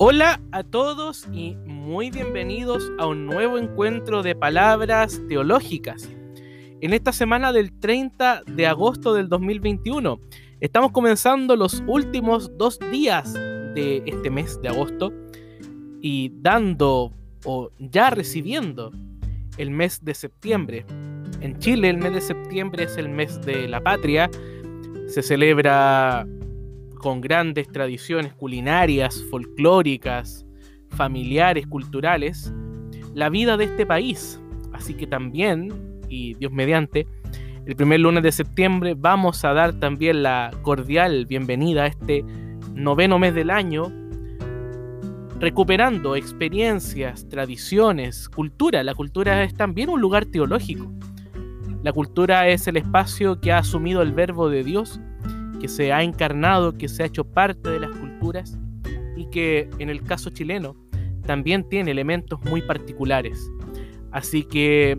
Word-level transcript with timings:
Hola 0.00 0.40
a 0.52 0.62
todos 0.62 1.26
y 1.32 1.56
muy 1.66 2.12
bienvenidos 2.12 2.88
a 3.00 3.08
un 3.08 3.26
nuevo 3.26 3.58
encuentro 3.58 4.22
de 4.22 4.36
palabras 4.36 5.20
teológicas. 5.28 6.08
En 6.80 6.94
esta 6.94 7.12
semana 7.12 7.52
del 7.52 7.72
30 7.80 8.44
de 8.46 8.68
agosto 8.68 9.12
del 9.12 9.28
2021 9.28 10.20
estamos 10.60 10.92
comenzando 10.92 11.56
los 11.56 11.82
últimos 11.88 12.56
dos 12.56 12.78
días 12.92 13.34
de 13.34 14.04
este 14.06 14.30
mes 14.30 14.62
de 14.62 14.68
agosto 14.68 15.12
y 16.00 16.30
dando 16.42 17.12
o 17.44 17.72
ya 17.80 18.10
recibiendo 18.10 18.92
el 19.56 19.72
mes 19.72 20.04
de 20.04 20.14
septiembre. 20.14 20.86
En 21.40 21.58
Chile 21.58 21.90
el 21.90 21.98
mes 21.98 22.12
de 22.12 22.20
septiembre 22.20 22.84
es 22.84 22.96
el 22.98 23.08
mes 23.08 23.40
de 23.44 23.66
la 23.66 23.80
patria. 23.80 24.30
Se 25.08 25.24
celebra 25.24 26.24
con 26.98 27.20
grandes 27.20 27.68
tradiciones 27.68 28.34
culinarias, 28.34 29.24
folclóricas, 29.30 30.44
familiares, 30.90 31.66
culturales, 31.66 32.52
la 33.14 33.28
vida 33.28 33.56
de 33.56 33.64
este 33.64 33.86
país. 33.86 34.40
Así 34.72 34.94
que 34.94 35.06
también, 35.06 36.00
y 36.08 36.34
Dios 36.34 36.52
mediante, 36.52 37.06
el 37.66 37.76
primer 37.76 38.00
lunes 38.00 38.22
de 38.22 38.32
septiembre 38.32 38.94
vamos 38.96 39.44
a 39.44 39.52
dar 39.52 39.78
también 39.78 40.22
la 40.22 40.50
cordial 40.62 41.26
bienvenida 41.26 41.84
a 41.84 41.86
este 41.88 42.24
noveno 42.74 43.18
mes 43.18 43.34
del 43.34 43.50
año, 43.50 43.92
recuperando 45.38 46.16
experiencias, 46.16 47.28
tradiciones, 47.28 48.28
cultura. 48.28 48.82
La 48.82 48.94
cultura 48.94 49.42
es 49.42 49.54
también 49.54 49.90
un 49.90 50.00
lugar 50.00 50.26
teológico. 50.26 50.90
La 51.82 51.92
cultura 51.92 52.48
es 52.48 52.66
el 52.66 52.76
espacio 52.76 53.40
que 53.40 53.52
ha 53.52 53.58
asumido 53.58 54.02
el 54.02 54.12
verbo 54.12 54.48
de 54.48 54.64
Dios 54.64 55.00
que 55.58 55.68
se 55.68 55.92
ha 55.92 56.02
encarnado, 56.02 56.76
que 56.76 56.88
se 56.88 57.02
ha 57.02 57.06
hecho 57.06 57.24
parte 57.24 57.70
de 57.70 57.80
las 57.80 57.90
culturas 57.90 58.58
y 59.16 59.26
que 59.26 59.68
en 59.78 59.90
el 59.90 60.02
caso 60.02 60.30
chileno 60.30 60.76
también 61.26 61.68
tiene 61.68 61.90
elementos 61.90 62.40
muy 62.44 62.62
particulares. 62.62 63.50
Así 64.12 64.44
que 64.44 64.98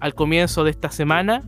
al 0.00 0.14
comienzo 0.14 0.64
de 0.64 0.70
esta 0.70 0.90
semana, 0.90 1.42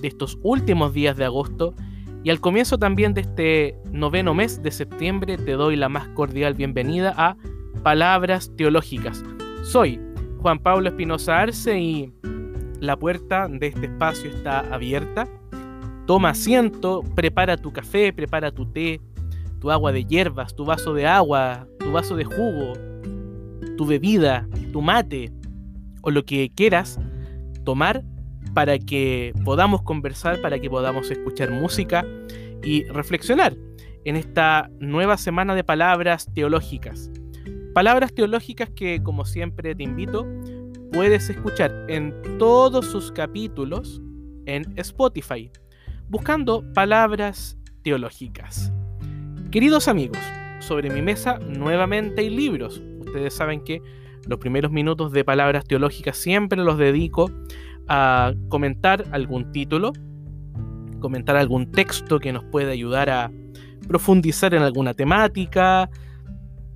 de 0.00 0.08
estos 0.08 0.38
últimos 0.42 0.92
días 0.92 1.16
de 1.16 1.24
agosto 1.24 1.74
y 2.22 2.30
al 2.30 2.40
comienzo 2.40 2.78
también 2.78 3.14
de 3.14 3.22
este 3.22 3.76
noveno 3.90 4.34
mes 4.34 4.62
de 4.62 4.70
septiembre, 4.70 5.38
te 5.38 5.52
doy 5.52 5.76
la 5.76 5.88
más 5.88 6.08
cordial 6.08 6.54
bienvenida 6.54 7.14
a 7.16 7.36
Palabras 7.82 8.52
Teológicas. 8.56 9.24
Soy 9.62 10.00
Juan 10.38 10.58
Pablo 10.58 10.88
Espinosa 10.90 11.40
Arce 11.40 11.78
y 11.80 12.12
la 12.80 12.98
puerta 12.98 13.48
de 13.48 13.68
este 13.68 13.86
espacio 13.86 14.30
está 14.30 14.60
abierta 14.72 15.26
Toma 16.10 16.30
asiento, 16.30 17.04
prepara 17.14 17.56
tu 17.56 17.72
café, 17.72 18.12
prepara 18.12 18.50
tu 18.50 18.66
té, 18.66 19.00
tu 19.60 19.70
agua 19.70 19.92
de 19.92 20.04
hierbas, 20.04 20.56
tu 20.56 20.64
vaso 20.64 20.92
de 20.92 21.06
agua, 21.06 21.68
tu 21.78 21.92
vaso 21.92 22.16
de 22.16 22.24
jugo, 22.24 22.72
tu 23.76 23.86
bebida, 23.86 24.48
tu 24.72 24.82
mate 24.82 25.30
o 26.02 26.10
lo 26.10 26.24
que 26.24 26.50
quieras 26.52 26.98
tomar 27.64 28.02
para 28.54 28.76
que 28.76 29.32
podamos 29.44 29.82
conversar, 29.82 30.40
para 30.40 30.58
que 30.58 30.68
podamos 30.68 31.12
escuchar 31.12 31.52
música 31.52 32.04
y 32.64 32.82
reflexionar 32.86 33.56
en 34.04 34.16
esta 34.16 34.68
nueva 34.80 35.16
semana 35.16 35.54
de 35.54 35.62
palabras 35.62 36.26
teológicas. 36.34 37.08
Palabras 37.72 38.12
teológicas 38.12 38.68
que, 38.70 39.00
como 39.00 39.24
siempre, 39.24 39.76
te 39.76 39.84
invito, 39.84 40.26
puedes 40.92 41.30
escuchar 41.30 41.72
en 41.86 42.12
todos 42.40 42.86
sus 42.86 43.12
capítulos 43.12 44.02
en 44.46 44.64
Spotify 44.76 45.52
buscando 46.10 46.64
palabras 46.74 47.56
teológicas. 47.82 48.72
Queridos 49.52 49.86
amigos, 49.86 50.18
sobre 50.58 50.90
mi 50.90 51.02
mesa 51.02 51.38
nuevamente 51.38 52.22
hay 52.22 52.30
libros. 52.30 52.82
Ustedes 52.98 53.32
saben 53.32 53.62
que 53.62 53.80
los 54.26 54.40
primeros 54.40 54.72
minutos 54.72 55.12
de 55.12 55.24
palabras 55.24 55.64
teológicas 55.64 56.16
siempre 56.16 56.58
los 56.58 56.78
dedico 56.78 57.30
a 57.86 58.34
comentar 58.48 59.04
algún 59.12 59.52
título, 59.52 59.92
comentar 60.98 61.36
algún 61.36 61.70
texto 61.70 62.18
que 62.18 62.32
nos 62.32 62.42
pueda 62.42 62.72
ayudar 62.72 63.08
a 63.08 63.30
profundizar 63.86 64.52
en 64.52 64.62
alguna 64.62 64.94
temática, 64.94 65.90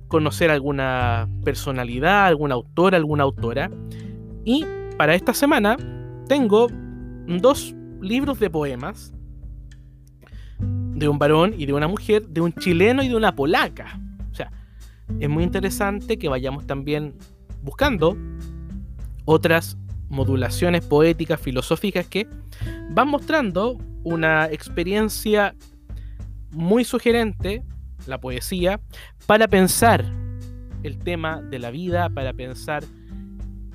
conocer 0.07 0.49
alguna 0.49 1.27
personalidad, 1.43 2.27
algún 2.27 2.53
autor, 2.53 2.95
alguna 2.95 3.23
autora. 3.23 3.69
Y 4.45 4.65
para 4.97 5.13
esta 5.13 5.33
semana 5.33 5.75
tengo 6.29 6.67
dos 7.27 7.75
libros 7.99 8.39
de 8.39 8.49
poemas 8.49 9.11
de 10.95 11.09
un 11.09 11.19
varón 11.19 11.53
y 11.57 11.65
de 11.65 11.73
una 11.73 11.87
mujer, 11.87 12.25
de 12.27 12.41
un 12.41 12.53
chileno 12.53 13.03
y 13.03 13.09
de 13.09 13.15
una 13.15 13.35
polaca. 13.35 13.99
O 14.31 14.35
sea, 14.35 14.51
es 15.19 15.29
muy 15.29 15.43
interesante 15.43 16.17
que 16.17 16.29
vayamos 16.29 16.65
también 16.65 17.13
buscando 17.61 18.17
otras 19.25 19.77
modulaciones 20.09 20.85
poéticas, 20.85 21.39
filosóficas 21.39 22.07
que 22.07 22.27
van 22.91 23.09
mostrando 23.09 23.77
una 24.03 24.45
experiencia 24.45 25.55
muy 26.51 26.85
sugerente, 26.85 27.63
la 28.07 28.19
poesía, 28.19 28.79
para 29.25 29.47
pensar 29.47 30.05
el 30.83 30.99
tema 30.99 31.41
de 31.41 31.59
la 31.59 31.71
vida, 31.71 32.09
para 32.09 32.31
pensar 32.33 32.83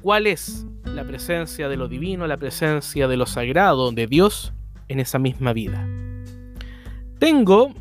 cuál 0.00 0.26
es 0.26 0.66
la 0.84 1.04
presencia 1.04 1.69
de 1.69 1.76
lo 1.76 1.88
divino, 1.88 2.26
la 2.26 2.37
presencia 2.37 3.08
de 3.08 3.16
lo 3.16 3.26
sagrado, 3.26 3.91
de 3.91 4.06
Dios 4.06 4.54
en 4.88 5.00
esa 5.00 5.19
misma 5.19 5.52
vida. 5.52 5.87
Tengo 7.20 7.75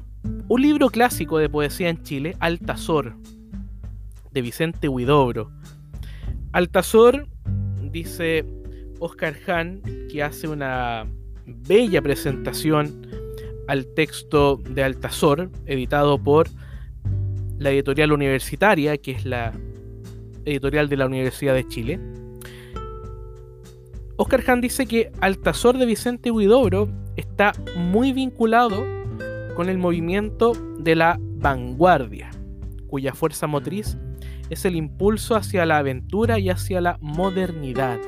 un 0.50 0.62
libro 0.62 0.90
clásico 0.90 1.38
de 1.38 1.48
poesía 1.48 1.88
en 1.88 2.04
Chile, 2.04 2.36
Altazor, 2.42 3.16
de 4.34 4.42
Vicente 4.42 4.90
Huidobro. 4.90 5.50
Altazor, 6.52 7.26
dice 7.90 8.46
Oscar 9.00 9.38
Hahn, 9.48 9.82
que 10.12 10.24
hace 10.24 10.50
una 10.50 11.08
bella 11.46 12.02
presentación 12.02 13.08
al 13.70 13.88
texto 13.94 14.58
de 14.58 14.84
Altazor, 14.84 15.50
editado 15.66 16.22
por 16.22 16.50
la 17.60 17.70
editorial 17.70 18.12
universitaria, 18.12 18.98
que 18.98 19.12
es 19.12 19.24
la 19.24 19.54
editorial 20.44 20.90
de 20.90 20.98
la 20.98 21.06
Universidad 21.06 21.54
de 21.54 21.66
Chile. 21.66 21.98
Oscar 24.18 24.44
Hahn 24.46 24.60
dice 24.60 24.86
que 24.86 25.14
Altazor 25.22 25.78
de 25.78 25.86
Vicente 25.86 26.30
Huidobro 26.30 26.90
está 27.16 27.54
muy 27.78 28.12
vinculado 28.12 28.99
con 29.56 29.70
el 29.70 29.78
movimiento 29.78 30.54
de 30.80 30.96
la 30.96 31.18
vanguardia, 31.20 32.32
cuya 32.88 33.14
fuerza 33.14 33.48
motriz 33.48 33.98
es 34.50 34.66
el 34.66 34.76
impulso 34.76 35.36
hacia 35.36 35.66
la 35.66 35.78
aventura 35.78 36.40
y 36.40 36.50
hacia 36.50 36.82
la 36.82 36.98
modernidad. 37.02 38.00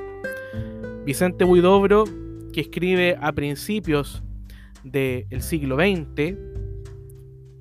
Vicente 1.06 1.44
Huidobro, 1.44 2.06
que 2.53 2.62
escribe 2.62 3.18
a 3.22 3.31
principios 3.31 4.24
del 4.84 5.41
siglo 5.41 5.75
XX, 5.75 6.38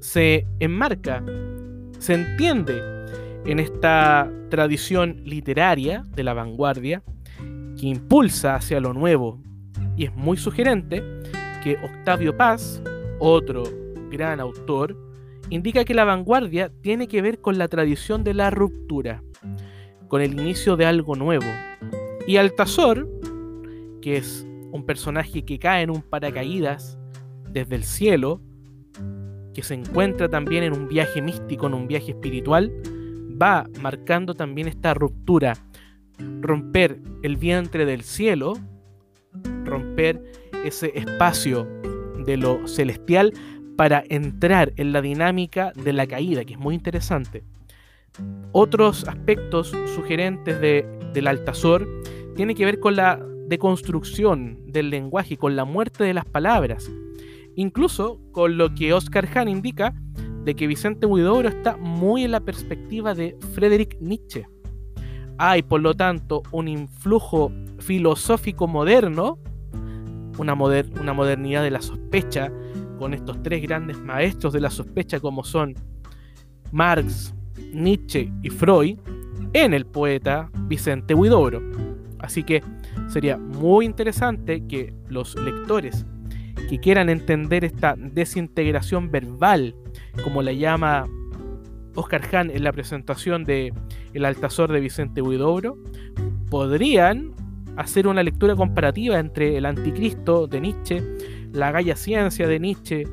se 0.01 0.47
enmarca, 0.59 1.23
se 1.99 2.15
entiende 2.15 2.81
en 3.45 3.59
esta 3.59 4.31
tradición 4.49 5.23
literaria 5.25 6.05
de 6.15 6.25
la 6.25 6.35
vanguardia 6.35 7.03
que 7.79 7.87
impulsa 7.87 8.57
hacia 8.57 8.81
lo 8.81 8.93
nuevo 8.93 9.41
y 9.97 10.05
es 10.05 10.15
muy 10.15 10.37
sugerente 10.37 11.03
que 11.63 11.77
Octavio 11.83 12.37
Paz, 12.37 12.83
otro 13.21 13.63
gran 14.11 14.41
autor, 14.41 14.97
indica 15.51 15.85
que 15.85 15.95
la 15.95 16.05
vanguardia 16.05 16.71
tiene 16.81 17.07
que 17.07 17.23
ver 17.23 17.41
con 17.41 17.59
la 17.59 17.69
tradición 17.69 18.25
de 18.25 18.35
la 18.35 18.51
ruptura, 18.51 19.23
con 20.09 20.21
el 20.21 20.33
inicio 20.33 20.77
de 20.77 20.87
algo 20.87 21.15
nuevo. 21.15 21.47
Y 22.27 22.37
Altazor, 22.37 23.09
que 24.03 24.17
es 24.17 24.47
un 24.73 24.85
personaje 24.85 25.45
que 25.45 25.59
cae 25.59 25.83
en 25.83 25.91
un 25.91 26.03
paracaídas 26.03 26.99
desde 27.51 27.77
el 27.77 27.85
cielo, 27.85 28.41
que 29.55 29.63
se 29.63 29.75
encuentra 29.75 30.29
también 30.29 30.63
en 30.63 30.73
un 30.73 30.89
viaje 30.89 31.21
místico, 31.21 31.67
en 31.67 31.75
un 31.75 31.89
viaje 31.89 32.13
espiritual, 32.13 32.73
va 33.41 33.69
marcando 33.81 34.35
también 34.35 34.69
esta 34.69 34.95
ruptura, 34.95 35.55
romper 36.41 37.01
el 37.23 37.37
vientre 37.37 37.85
del 37.85 38.03
cielo, 38.03 38.55
romper 39.65 40.23
ese 40.65 40.93
espacio 40.95 41.67
de 42.25 42.37
lo 42.37 42.67
celestial 42.67 43.33
para 43.77 44.05
entrar 44.09 44.73
en 44.77 44.93
la 44.93 45.01
dinámica 45.01 45.73
de 45.75 45.93
la 45.93 46.07
caída, 46.07 46.45
que 46.45 46.55
es 46.55 46.59
muy 46.59 46.75
interesante. 46.75 47.45
Otros 48.53 49.07
aspectos 49.09 49.73
sugerentes 49.95 50.61
de, 50.61 50.87
del 51.15 51.27
Altazor 51.27 51.89
tienen 52.37 52.57
que 52.57 52.65
ver 52.65 52.81
con 52.81 52.97
la 52.97 53.25
deconstrucción 53.49 54.61
del 54.67 54.91
lenguaje, 54.91 55.37
con 55.37 55.57
la 55.57 55.65
muerte 55.65 56.05
de 56.05 56.15
las 56.15 56.25
palabras, 56.25 56.91
incluso 57.57 58.21
con 58.33 58.57
lo 58.57 58.75
que 58.75 58.93
Oscar 58.93 59.27
Hahn 59.35 59.49
indica 59.49 59.95
de 60.45 60.55
que 60.55 60.67
Vicente 60.67 61.07
Huidobro 61.07 61.49
está 61.49 61.77
muy 61.77 62.25
en 62.25 62.33
la 62.33 62.41
perspectiva 62.41 63.15
de 63.15 63.37
Friedrich 63.55 63.99
Nietzsche. 64.01 64.47
Hay, 65.39 65.63
por 65.63 65.81
lo 65.81 65.95
tanto, 65.95 66.43
un 66.53 66.69
influjo 66.69 67.53
filosófico 67.79 68.67
moderno, 68.67 69.39
una, 70.39 70.55
una 70.55 71.13
modernidad 71.13 71.63
de 71.63 71.71
la 71.71 71.83
sospecha, 71.83 72.53
con 72.99 73.15
estos 73.15 73.43
tres 73.43 73.63
grandes 73.63 73.99
maestros 73.99 74.53
de 74.53 74.61
la 74.61 74.71
sospecha 74.71 75.21
como 75.21 75.43
son 75.43 75.75
Marx, 76.71 77.35
Nietzsche 77.73 78.31
y 78.43 78.51
Freud 78.51 78.99
en 79.55 79.75
el 79.75 79.87
poeta 79.87 80.51
Vicente 80.67 81.15
Huidobro. 81.15 81.63
Así 82.19 82.43
que 82.43 82.63
sería 83.09 83.39
muy 83.39 83.87
interesante 83.87 84.67
que 84.67 84.95
los 85.09 85.35
lectores 85.37 86.07
que 86.69 86.79
quieran 86.79 87.09
entender 87.09 87.65
esta 87.65 87.97
desintegración 87.97 89.11
verbal, 89.11 89.75
como 90.23 90.43
la 90.43 90.53
llama 90.53 91.09
Oscar 91.95 92.23
Hahn 92.33 92.51
en 92.51 92.63
la 92.63 92.73
presentación 92.73 93.45
de 93.45 93.73
El 94.13 94.25
Altazor 94.25 94.71
de 94.71 94.81
Vicente 94.81 95.23
Huidobro, 95.23 95.77
podrían 96.51 97.33
hacer 97.81 98.07
una 98.07 98.23
lectura 98.23 98.55
comparativa 98.55 99.19
entre 99.19 99.57
el 99.57 99.65
anticristo 99.65 100.47
de 100.47 100.61
Nietzsche, 100.61 101.03
la 101.53 101.73
Gaia 101.73 101.97
Ciencia 101.97 102.47
de 102.47 102.61
Nietzsche 102.61 103.05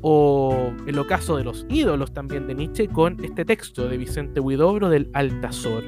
o 0.00 0.72
el 0.86 0.98
ocaso 0.98 1.36
de 1.36 1.44
los 1.44 1.66
ídolos 1.68 2.12
también 2.12 2.46
de 2.46 2.54
Nietzsche 2.54 2.86
con 2.86 3.22
este 3.24 3.44
texto 3.44 3.88
de 3.88 3.96
Vicente 3.96 4.38
Huidobro 4.38 4.90
del 4.90 5.10
Altazor. 5.12 5.82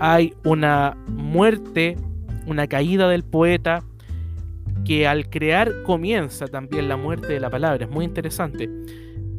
Hay 0.00 0.32
una 0.44 0.96
muerte, 1.06 1.96
una 2.46 2.66
caída 2.66 3.08
del 3.08 3.24
poeta 3.24 3.84
que 4.86 5.06
al 5.06 5.28
crear 5.28 5.82
comienza 5.82 6.46
también 6.46 6.88
la 6.88 6.96
muerte 6.96 7.26
de 7.26 7.40
la 7.40 7.50
palabra. 7.50 7.84
Es 7.84 7.90
muy 7.90 8.06
interesante. 8.06 8.70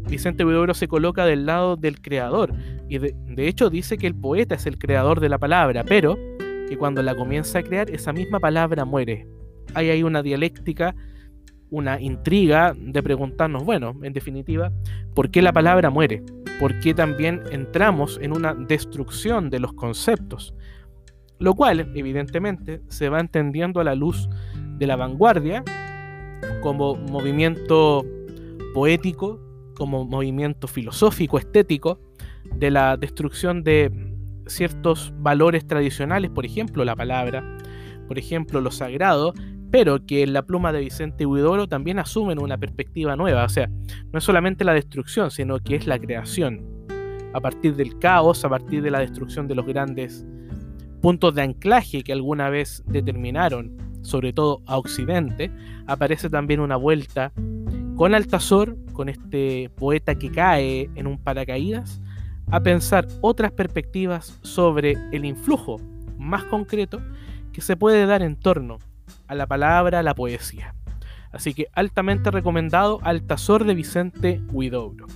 Vicente 0.07 0.45
Huidobro 0.45 0.75
se 0.75 0.87
coloca 0.87 1.25
del 1.25 1.47
lado 1.47 1.75
del 1.75 2.01
creador 2.01 2.53
y 2.87 2.99
de, 2.99 3.15
de 3.25 3.47
hecho 3.47 3.71
dice 3.71 3.97
que 3.97 4.05
el 4.05 4.13
poeta 4.13 4.55
es 4.55 4.67
el 4.67 4.77
creador 4.77 5.19
de 5.21 5.29
la 5.29 5.39
palabra, 5.39 5.83
pero 5.83 6.17
que 6.73 6.77
cuando 6.79 7.03
la 7.03 7.13
comienza 7.13 7.59
a 7.59 7.63
crear 7.63 7.89
esa 7.91 8.11
misma 8.11 8.39
palabra 8.39 8.83
muere. 8.83 9.27
Hay 9.75 9.89
ahí 9.89 10.01
una 10.01 10.23
dialéctica 10.23 10.95
una 11.69 11.99
intriga 11.99 12.75
de 12.77 13.01
preguntarnos, 13.01 13.63
bueno, 13.63 13.95
en 14.03 14.13
definitiva, 14.13 14.71
¿por 15.15 15.31
qué 15.31 15.41
la 15.41 15.51
palabra 15.51 15.89
muere? 15.89 16.23
¿Por 16.59 16.79
qué 16.79 16.93
también 16.93 17.41
entramos 17.51 18.19
en 18.21 18.31
una 18.31 18.53
destrucción 18.53 19.49
de 19.49 19.59
los 19.59 19.73
conceptos? 19.73 20.53
Lo 21.39 21.55
cual, 21.55 21.91
evidentemente, 21.95 22.81
se 22.89 23.09
va 23.09 23.19
entendiendo 23.19 23.79
a 23.79 23.83
la 23.83 23.95
luz 23.95 24.29
de 24.77 24.85
la 24.85 24.95
vanguardia 24.95 25.63
como 26.61 26.95
movimiento 26.95 28.05
poético, 28.75 29.39
como 29.75 30.05
movimiento 30.05 30.67
filosófico, 30.67 31.39
estético, 31.39 31.99
de 32.55 32.69
la 32.69 32.97
destrucción 32.97 33.63
de 33.63 34.12
ciertos 34.47 35.13
valores 35.17 35.65
tradicionales, 35.65 36.31
por 36.31 36.45
ejemplo, 36.45 36.85
la 36.85 36.95
palabra, 36.95 37.43
por 38.07 38.17
ejemplo, 38.19 38.61
lo 38.61 38.71
sagrado, 38.71 39.33
pero 39.71 40.05
que 40.05 40.23
en 40.23 40.33
la 40.33 40.43
pluma 40.43 40.71
de 40.71 40.81
Vicente 40.81 41.25
Huidoro 41.25 41.67
también 41.67 41.97
asumen 41.99 42.39
una 42.39 42.57
perspectiva 42.57 43.15
nueva, 43.15 43.43
o 43.45 43.49
sea, 43.49 43.69
no 44.11 44.19
es 44.19 44.23
solamente 44.23 44.63
la 44.63 44.73
destrucción, 44.73 45.31
sino 45.31 45.59
que 45.59 45.75
es 45.75 45.87
la 45.87 45.97
creación, 45.97 46.63
a 47.33 47.41
partir 47.41 47.75
del 47.75 47.97
caos, 47.97 48.45
a 48.45 48.49
partir 48.49 48.83
de 48.83 48.91
la 48.91 48.99
destrucción 48.99 49.47
de 49.47 49.55
los 49.55 49.65
grandes 49.65 50.25
puntos 51.01 51.33
de 51.35 51.41
anclaje 51.41 52.03
que 52.03 52.13
alguna 52.13 52.49
vez 52.49 52.83
determinaron, 52.85 53.75
sobre 54.03 54.31
todo 54.31 54.61
a 54.67 54.77
Occidente, 54.77 55.51
aparece 55.87 56.29
también 56.29 56.59
una 56.59 56.75
vuelta 56.75 57.33
con 57.95 58.13
Altazor, 58.13 58.77
con 58.93 59.09
este 59.09 59.69
poeta 59.75 60.15
que 60.15 60.31
cae 60.31 60.89
en 60.95 61.07
un 61.07 61.17
paracaídas, 61.17 62.01
a 62.51 62.59
pensar 62.61 63.07
otras 63.21 63.51
perspectivas 63.51 64.39
sobre 64.41 64.97
el 65.11 65.25
influjo 65.25 65.79
más 66.17 66.43
concreto 66.45 67.01
que 67.51 67.61
se 67.61 67.75
puede 67.75 68.05
dar 68.05 68.21
en 68.21 68.35
torno 68.35 68.79
a 69.27 69.35
la 69.35 69.47
palabra, 69.47 70.03
la 70.03 70.15
poesía. 70.15 70.75
Así 71.31 71.53
que 71.53 71.67
altamente 71.73 72.31
recomendado 72.31 72.99
Altazor 73.03 73.65
de 73.65 73.73
Vicente 73.73 74.41
Huidobro. 74.51 75.07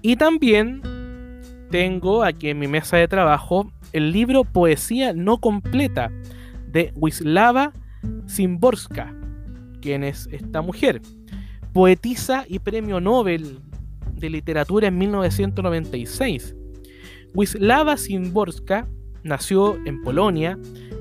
Y 0.00 0.16
también 0.16 0.82
tengo 1.70 2.24
aquí 2.24 2.48
en 2.48 2.58
mi 2.58 2.66
mesa 2.66 2.96
de 2.96 3.08
trabajo 3.08 3.70
el 3.92 4.12
libro 4.12 4.44
Poesía 4.44 5.12
no 5.12 5.38
completa 5.38 6.10
de 6.66 6.92
Wislava 6.94 7.72
Szymborska, 8.26 9.14
quien 9.80 10.04
es 10.04 10.28
esta 10.32 10.62
mujer, 10.62 11.00
poetisa 11.72 12.44
y 12.48 12.58
premio 12.58 13.00
Nobel 13.00 13.60
de 14.18 14.30
literatura 14.30 14.88
en 14.88 14.98
1996. 14.98 16.54
Wislava 17.34 17.96
Szymborska 17.96 18.88
nació 19.22 19.76
en 19.84 20.02
Polonia 20.02 20.58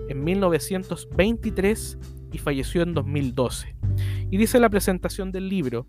en 0.09 0.23
1923 0.23 1.97
y 2.31 2.37
falleció 2.37 2.83
en 2.83 2.93
2012. 2.93 3.75
Y 4.29 4.37
dice 4.37 4.59
la 4.59 4.69
presentación 4.69 5.31
del 5.31 5.49
libro, 5.49 5.87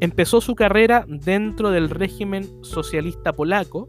empezó 0.00 0.40
su 0.40 0.54
carrera 0.54 1.04
dentro 1.08 1.70
del 1.70 1.90
régimen 1.90 2.44
socialista 2.62 3.32
polaco 3.32 3.88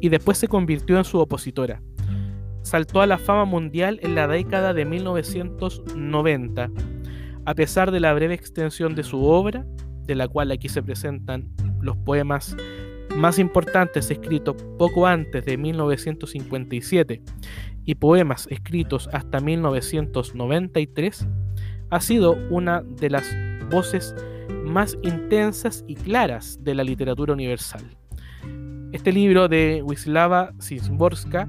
y 0.00 0.08
después 0.10 0.38
se 0.38 0.48
convirtió 0.48 0.98
en 0.98 1.04
su 1.04 1.18
opositora. 1.18 1.82
Saltó 2.62 3.00
a 3.00 3.06
la 3.06 3.18
fama 3.18 3.44
mundial 3.44 3.98
en 4.02 4.14
la 4.14 4.26
década 4.26 4.72
de 4.72 4.84
1990, 4.84 6.70
a 7.46 7.54
pesar 7.54 7.90
de 7.90 8.00
la 8.00 8.14
breve 8.14 8.34
extensión 8.34 8.94
de 8.94 9.02
su 9.02 9.24
obra, 9.24 9.66
de 10.06 10.14
la 10.14 10.28
cual 10.28 10.50
aquí 10.50 10.68
se 10.68 10.82
presentan 10.82 11.50
los 11.80 11.96
poemas 11.96 12.56
más 13.16 13.38
importantes 13.38 14.10
escritos 14.10 14.56
poco 14.78 15.06
antes 15.06 15.44
de 15.44 15.56
1957 15.56 17.22
y 17.84 17.94
poemas 17.94 18.46
escritos 18.50 19.08
hasta 19.12 19.40
1993, 19.40 21.26
ha 21.90 22.00
sido 22.00 22.36
una 22.50 22.82
de 22.82 23.10
las 23.10 23.24
voces 23.70 24.14
más 24.64 24.96
intensas 25.02 25.84
y 25.86 25.94
claras 25.94 26.58
de 26.62 26.74
la 26.74 26.82
literatura 26.82 27.32
universal. 27.32 27.82
Este 28.92 29.12
libro 29.12 29.48
de 29.48 29.82
Wisława 29.84 30.52
Szymborska, 30.58 31.48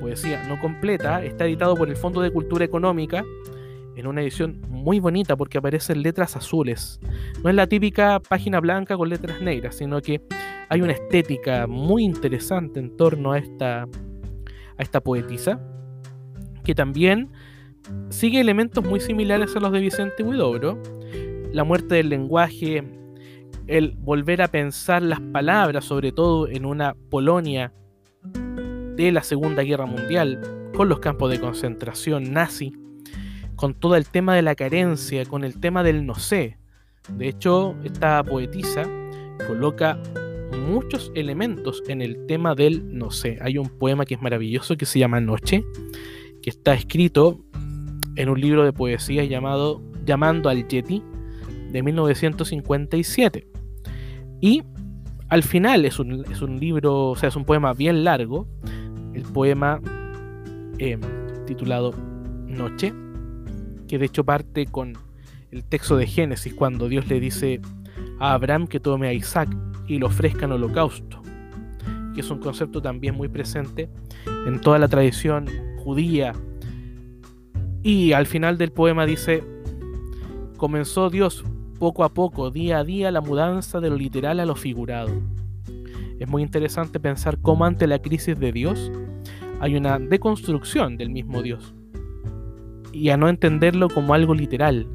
Poesía 0.00 0.46
no 0.48 0.60
completa, 0.60 1.24
está 1.24 1.46
editado 1.46 1.76
por 1.76 1.88
el 1.88 1.96
Fondo 1.96 2.20
de 2.20 2.30
Cultura 2.30 2.64
Económica 2.64 3.24
en 3.96 4.06
una 4.06 4.22
edición 4.22 4.60
muy 4.68 5.00
bonita 5.00 5.36
porque 5.36 5.58
aparecen 5.58 6.02
letras 6.02 6.36
azules. 6.36 7.00
No 7.42 7.50
es 7.50 7.56
la 7.56 7.66
típica 7.66 8.20
página 8.20 8.60
blanca 8.60 8.96
con 8.96 9.08
letras 9.08 9.40
negras, 9.40 9.76
sino 9.76 10.00
que 10.00 10.22
hay 10.68 10.82
una 10.82 10.92
estética 10.92 11.66
muy 11.66 12.04
interesante 12.04 12.80
en 12.80 12.96
torno 12.96 13.32
a 13.32 13.38
esta 13.38 13.86
a 14.80 14.82
esta 14.82 15.02
poetisa, 15.02 15.60
que 16.64 16.74
también 16.74 17.30
sigue 18.08 18.40
elementos 18.40 18.82
muy 18.82 18.98
similares 18.98 19.54
a 19.54 19.60
los 19.60 19.72
de 19.72 19.80
Vicente 19.80 20.22
Huidobro. 20.22 20.82
La 21.52 21.64
muerte 21.64 21.96
del 21.96 22.08
lenguaje, 22.08 22.82
el 23.66 23.94
volver 23.98 24.40
a 24.40 24.48
pensar 24.48 25.02
las 25.02 25.20
palabras, 25.20 25.84
sobre 25.84 26.12
todo 26.12 26.48
en 26.48 26.64
una 26.64 26.94
Polonia 27.10 27.74
de 28.96 29.12
la 29.12 29.22
Segunda 29.22 29.62
Guerra 29.62 29.84
Mundial, 29.84 30.40
con 30.74 30.88
los 30.88 31.00
campos 31.00 31.30
de 31.30 31.40
concentración 31.40 32.32
nazi, 32.32 32.72
con 33.60 33.74
todo 33.74 33.94
el 33.94 34.06
tema 34.08 34.34
de 34.34 34.40
la 34.40 34.54
carencia, 34.54 35.26
con 35.26 35.44
el 35.44 35.60
tema 35.60 35.82
del 35.82 36.06
no 36.06 36.14
sé. 36.14 36.56
De 37.10 37.28
hecho, 37.28 37.76
esta 37.84 38.24
poetisa 38.24 38.88
coloca 39.46 39.98
muchos 40.66 41.12
elementos 41.14 41.82
en 41.86 42.00
el 42.00 42.24
tema 42.24 42.54
del 42.54 42.96
no 42.96 43.10
sé. 43.10 43.36
Hay 43.42 43.58
un 43.58 43.68
poema 43.68 44.06
que 44.06 44.14
es 44.14 44.22
maravilloso 44.22 44.78
que 44.78 44.86
se 44.86 44.98
llama 44.98 45.20
Noche, 45.20 45.62
que 46.42 46.48
está 46.48 46.72
escrito 46.72 47.44
en 48.16 48.30
un 48.30 48.40
libro 48.40 48.64
de 48.64 48.72
poesía 48.72 49.26
llamado 49.26 49.82
Llamando 50.06 50.48
al 50.48 50.66
Yeti 50.66 51.02
de 51.70 51.82
1957. 51.82 53.46
Y 54.40 54.62
al 55.28 55.42
final 55.42 55.84
es 55.84 55.98
un, 55.98 56.24
libro, 56.58 57.10
o 57.10 57.16
sea, 57.16 57.28
es 57.28 57.36
un 57.36 57.44
poema 57.44 57.74
bien 57.74 58.04
largo, 58.04 58.48
el 59.12 59.24
poema 59.24 59.82
eh, 60.78 60.98
titulado 61.46 61.92
Noche, 62.46 62.94
que 63.90 63.98
de 63.98 64.06
hecho 64.06 64.22
parte 64.22 64.66
con 64.66 64.92
el 65.50 65.64
texto 65.64 65.96
de 65.96 66.06
Génesis 66.06 66.54
cuando 66.54 66.88
Dios 66.88 67.08
le 67.08 67.18
dice 67.18 67.60
a 68.20 68.34
Abraham 68.34 68.68
que 68.68 68.78
tome 68.78 69.08
a 69.08 69.12
Isaac 69.12 69.48
y 69.88 69.98
lo 69.98 70.06
ofrezca 70.06 70.44
en 70.44 70.52
holocausto, 70.52 71.20
que 72.14 72.20
es 72.20 72.30
un 72.30 72.38
concepto 72.38 72.80
también 72.80 73.16
muy 73.16 73.26
presente 73.26 73.90
en 74.46 74.60
toda 74.60 74.78
la 74.78 74.86
tradición 74.86 75.48
judía. 75.78 76.34
Y 77.82 78.12
al 78.12 78.26
final 78.26 78.58
del 78.58 78.70
poema 78.70 79.06
dice, 79.06 79.42
comenzó 80.56 81.10
Dios 81.10 81.44
poco 81.80 82.04
a 82.04 82.10
poco, 82.10 82.52
día 82.52 82.78
a 82.78 82.84
día, 82.84 83.10
la 83.10 83.20
mudanza 83.20 83.80
de 83.80 83.90
lo 83.90 83.96
literal 83.96 84.38
a 84.38 84.46
lo 84.46 84.54
figurado. 84.54 85.10
Es 86.20 86.28
muy 86.28 86.44
interesante 86.44 87.00
pensar 87.00 87.38
cómo 87.40 87.64
ante 87.64 87.88
la 87.88 87.98
crisis 87.98 88.38
de 88.38 88.52
Dios 88.52 88.92
hay 89.58 89.74
una 89.74 89.98
deconstrucción 89.98 90.96
del 90.96 91.10
mismo 91.10 91.42
Dios. 91.42 91.74
Y 92.92 93.10
a 93.10 93.16
no 93.16 93.28
entenderlo 93.28 93.88
como 93.88 94.14
algo 94.14 94.34
literal, 94.34 94.86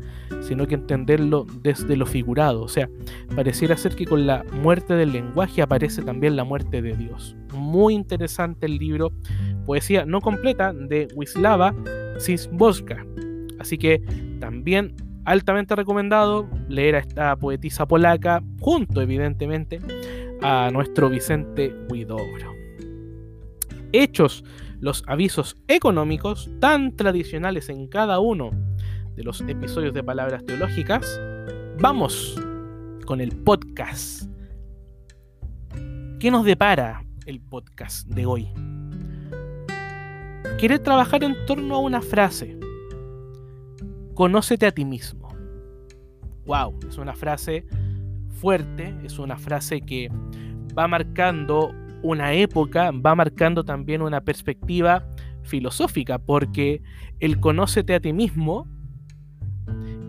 sino 0.41 0.67
que 0.67 0.75
entenderlo 0.75 1.45
desde 1.61 1.95
lo 1.95 2.05
figurado. 2.05 2.61
O 2.61 2.67
sea, 2.67 2.89
pareciera 3.35 3.77
ser 3.77 3.95
que 3.95 4.05
con 4.05 4.27
la 4.27 4.43
muerte 4.61 4.95
del 4.95 5.11
lenguaje 5.11 5.61
aparece 5.61 6.01
también 6.01 6.35
la 6.35 6.43
muerte 6.43 6.81
de 6.81 6.95
Dios. 6.95 7.35
Muy 7.53 7.93
interesante 7.93 8.65
el 8.65 8.77
libro, 8.77 9.11
poesía 9.65 10.05
no 10.05 10.21
completa 10.21 10.73
de 10.73 11.07
Wisława 11.15 11.73
Szymborska. 12.17 13.05
Así 13.59 13.77
que 13.77 14.01
también 14.39 14.93
altamente 15.25 15.75
recomendado 15.75 16.47
leer 16.69 16.95
a 16.95 16.99
esta 16.99 17.35
poetisa 17.35 17.87
polaca, 17.87 18.43
junto 18.59 19.01
evidentemente 19.01 19.79
a 20.41 20.69
nuestro 20.71 21.09
Vicente 21.09 21.73
Huidobro. 21.89 22.53
Hechos 23.91 24.43
los 24.85 25.03
avisos 25.07 25.57
económicos 25.67 26.47
tan 26.59 26.95
tradicionales 26.95 27.69
en 27.69 27.87
cada 27.87 28.19
uno 28.19 28.51
de 29.15 29.23
los 29.23 29.41
episodios 29.41 29.95
de 29.95 30.03
Palabras 30.03 30.45
Teológicas, 30.45 31.19
vamos 31.79 32.39
con 33.07 33.19
el 33.19 33.35
podcast. 33.35 34.29
¿Qué 36.19 36.29
nos 36.29 36.45
depara 36.45 37.03
el 37.25 37.41
podcast 37.41 38.07
de 38.09 38.27
hoy? 38.27 38.47
Quiere 40.59 40.77
trabajar 40.77 41.23
en 41.23 41.35
torno 41.47 41.77
a 41.77 41.79
una 41.79 42.03
frase. 42.03 42.55
Conócete 44.13 44.67
a 44.67 44.71
ti 44.71 44.85
mismo. 44.85 45.35
Wow, 46.45 46.77
es 46.87 46.99
una 46.99 47.15
frase 47.15 47.65
fuerte, 48.39 48.95
es 49.03 49.17
una 49.17 49.35
frase 49.35 49.81
que 49.81 50.11
va 50.77 50.87
marcando 50.87 51.73
una 52.05 52.33
época, 52.33 52.91
va 52.91 53.15
marcando 53.15 53.63
también 53.63 54.01
una 54.01 54.21
perspectiva 54.21 55.05
filosófica, 55.43 56.19
porque 56.19 56.81
el 57.19 57.39
conócete 57.39 57.95
a 57.95 57.99
ti 57.99 58.13
mismo 58.13 58.67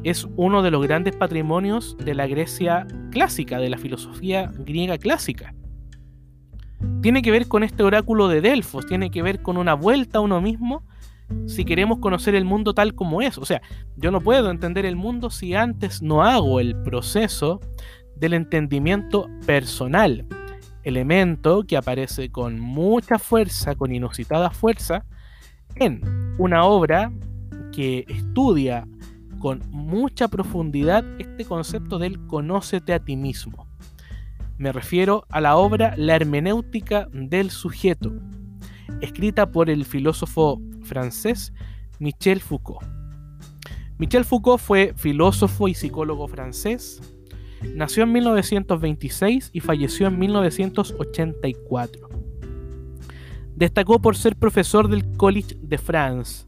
es 0.05 0.29
uno 0.37 0.63
de 0.63 0.71
los 0.71 0.83
grandes 0.83 1.17
patrimonios 1.17 1.97
de 1.99 2.15
la 2.15 2.27
Grecia 2.27 2.87
clásica, 3.11 3.59
de 3.59 3.71
la 3.71 3.79
filosofía 3.79 4.53
griega 4.59 4.99
clásica. 4.99 5.55
Tiene 7.01 7.23
que 7.23 7.31
ver 7.31 7.49
con 7.49 7.63
este 7.65 7.83
oráculo 7.83 8.29
de 8.29 8.41
Delfos, 8.41 8.87
tiene 8.87 9.11
que 9.11 9.23
ver 9.23 9.43
con 9.43 9.57
una 9.57 9.75
vuelta 9.75 10.19
a 10.19 10.21
uno 10.21 10.41
mismo 10.41 10.85
si 11.47 11.65
queremos 11.65 11.99
conocer 11.99 12.35
el 12.35 12.45
mundo 12.45 12.75
tal 12.75 12.95
como 12.95 13.23
es. 13.23 13.39
O 13.39 13.45
sea, 13.45 13.63
yo 13.97 14.11
no 14.11 14.21
puedo 14.21 14.51
entender 14.51 14.87
el 14.87 14.97
mundo 14.97 15.31
si 15.31 15.55
antes 15.55 16.03
no 16.03 16.23
hago 16.23 16.61
el 16.61 16.77
proceso 16.83 17.61
del 18.17 18.35
entendimiento 18.35 19.29
personal, 19.47 20.27
elemento 20.87 21.65
que 21.65 21.77
aparece 21.77 22.31
con 22.31 22.61
mucha 22.61 23.19
fuerza, 23.19 23.75
con 23.75 23.93
inusitada 23.93 24.51
fuerza, 24.51 25.05
en 25.75 26.01
una 26.39 26.65
obra 26.65 27.13
que 27.73 28.05
estudia 28.09 28.87
con 29.41 29.63
mucha 29.71 30.29
profundidad 30.29 31.05
este 31.19 31.45
concepto 31.45 31.99
del 31.99 32.25
conócete 32.29 32.95
a 32.95 33.01
ti 33.01 33.17
mismo. 33.17 33.67
Me 34.59 34.73
refiero 34.73 35.27
a 35.29 35.41
la 35.41 35.57
obra 35.57 35.95
La 35.97 36.15
hermenéutica 36.15 37.09
del 37.13 37.51
sujeto, 37.51 38.13
escrita 39.01 39.51
por 39.51 39.69
el 39.69 39.85
filósofo 39.85 40.63
francés 40.83 41.53
Michel 41.99 42.41
Foucault. 42.41 42.87
Michel 43.99 44.25
Foucault 44.25 44.63
fue 44.63 44.95
filósofo 44.97 45.67
y 45.67 45.75
psicólogo 45.75 46.29
francés, 46.29 47.03
Nació 47.75 48.05
en 48.05 48.13
1926 48.13 49.51
y 49.53 49.61
falleció 49.61 50.07
en 50.09 50.19
1984. 50.19 52.09
Destacó 53.55 54.01
por 54.01 54.17
ser 54.17 54.37
profesor 54.37 54.89
del 54.89 55.17
College 55.17 55.57
de 55.61 55.79
France. 55.79 56.47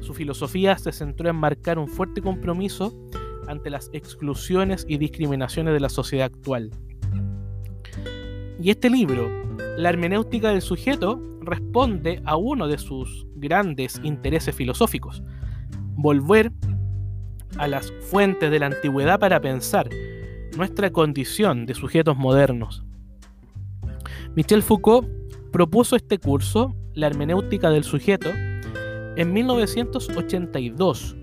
Su 0.00 0.14
filosofía 0.14 0.76
se 0.78 0.92
centró 0.92 1.30
en 1.30 1.36
marcar 1.36 1.78
un 1.78 1.88
fuerte 1.88 2.20
compromiso 2.20 2.92
ante 3.46 3.70
las 3.70 3.90
exclusiones 3.92 4.84
y 4.88 4.98
discriminaciones 4.98 5.74
de 5.74 5.80
la 5.80 5.88
sociedad 5.88 6.26
actual. 6.26 6.70
Y 8.60 8.70
este 8.70 8.90
libro, 8.90 9.30
La 9.76 9.90
hermenéutica 9.90 10.50
del 10.50 10.62
sujeto, 10.62 11.22
responde 11.40 12.20
a 12.24 12.36
uno 12.36 12.68
de 12.68 12.78
sus 12.78 13.26
grandes 13.36 14.00
intereses 14.02 14.54
filosóficos, 14.54 15.22
volver 15.94 16.52
a 17.58 17.68
las 17.68 17.92
fuentes 18.10 18.50
de 18.50 18.58
la 18.58 18.66
antigüedad 18.66 19.18
para 19.18 19.40
pensar 19.40 19.88
nuestra 20.56 20.90
condición 20.90 21.66
de 21.66 21.74
sujetos 21.74 22.16
modernos. 22.16 22.84
Michel 24.34 24.62
Foucault 24.62 25.08
propuso 25.52 25.96
este 25.96 26.18
curso, 26.18 26.74
La 26.94 27.06
hermenéutica 27.06 27.70
del 27.70 27.84
sujeto, 27.84 28.30
en 29.16 29.32
1982 29.32 31.16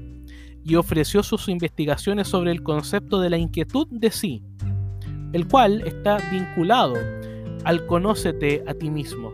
y 0.63 0.75
ofreció 0.75 1.23
sus 1.23 1.47
investigaciones 1.47 2.27
sobre 2.27 2.51
el 2.51 2.63
concepto 2.63 3.19
de 3.21 3.29
la 3.29 3.37
inquietud 3.37 3.87
de 3.89 4.11
sí, 4.11 4.43
el 5.31 5.47
cual 5.47 5.83
está 5.85 6.17
vinculado 6.31 6.95
al 7.63 7.85
conócete 7.85 8.63
a 8.67 8.73
ti 8.73 8.89
mismo. 8.89 9.31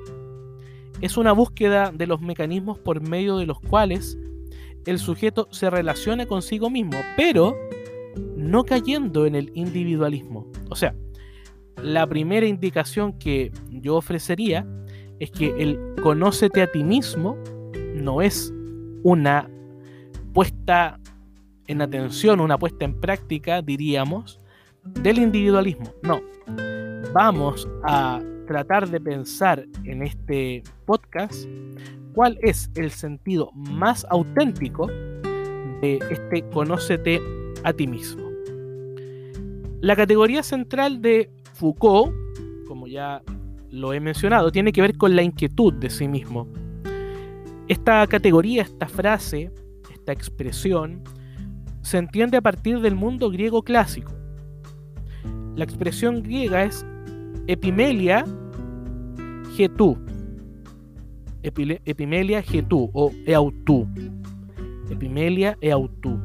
Es 0.99 1.17
una 1.17 1.31
búsqueda 1.31 1.91
de 1.91 2.05
los 2.05 2.21
mecanismos 2.21 2.77
por 2.79 3.01
medio 3.01 3.37
de 3.37 3.45
los 3.45 3.59
cuales 3.59 4.17
el 4.85 4.99
sujeto 4.99 5.47
se 5.51 5.69
relaciona 5.69 6.25
consigo 6.25 6.69
mismo, 6.69 6.97
pero 7.17 7.55
no 8.35 8.63
cayendo 8.63 9.25
en 9.25 9.35
el 9.35 9.51
individualismo. 9.53 10.47
O 10.69 10.75
sea, 10.75 10.95
la 11.81 12.07
primera 12.07 12.45
indicación 12.45 13.13
que 13.13 13.51
yo 13.69 13.95
ofrecería 13.95 14.67
es 15.19 15.31
que 15.31 15.61
el 15.61 15.79
conócete 16.01 16.61
a 16.61 16.71
ti 16.71 16.83
mismo 16.83 17.37
no 17.95 18.21
es 18.21 18.53
una 19.03 19.49
puesta 20.33 20.99
en 21.67 21.81
atención, 21.81 22.39
una 22.39 22.57
puesta 22.57 22.85
en 22.85 22.99
práctica, 22.99 23.61
diríamos, 23.61 24.39
del 24.83 25.19
individualismo. 25.19 25.93
No. 26.03 26.21
Vamos 27.13 27.67
a 27.83 28.21
tratar 28.51 28.89
de 28.89 28.99
pensar 28.99 29.65
en 29.85 30.03
este 30.03 30.61
podcast 30.85 31.45
cuál 32.13 32.37
es 32.41 32.69
el 32.75 32.91
sentido 32.91 33.49
más 33.53 34.05
auténtico 34.09 34.87
de 34.87 35.99
este 36.09 36.43
conócete 36.49 37.21
a 37.63 37.71
ti 37.71 37.87
mismo. 37.87 38.29
La 39.79 39.95
categoría 39.95 40.43
central 40.43 41.01
de 41.01 41.31
Foucault, 41.53 42.13
como 42.67 42.87
ya 42.87 43.21
lo 43.69 43.93
he 43.93 44.01
mencionado, 44.01 44.51
tiene 44.51 44.73
que 44.73 44.81
ver 44.81 44.97
con 44.97 45.15
la 45.15 45.23
inquietud 45.23 45.73
de 45.75 45.89
sí 45.89 46.09
mismo. 46.09 46.45
Esta 47.69 48.05
categoría, 48.05 48.63
esta 48.63 48.89
frase, 48.89 49.49
esta 49.93 50.11
expresión, 50.11 51.01
se 51.83 51.99
entiende 51.99 52.35
a 52.35 52.41
partir 52.41 52.81
del 52.81 52.95
mundo 52.95 53.29
griego 53.29 53.63
clásico. 53.63 54.11
La 55.55 55.63
expresión 55.63 56.21
griega 56.21 56.65
es 56.65 56.85
epimelia 57.47 58.25
getú. 59.55 59.97
Epimelia 61.43 62.41
getú 62.41 62.89
o 62.93 63.11
eautú. 63.25 63.87
Epimelia 64.89 65.57
eautú. 65.61 66.19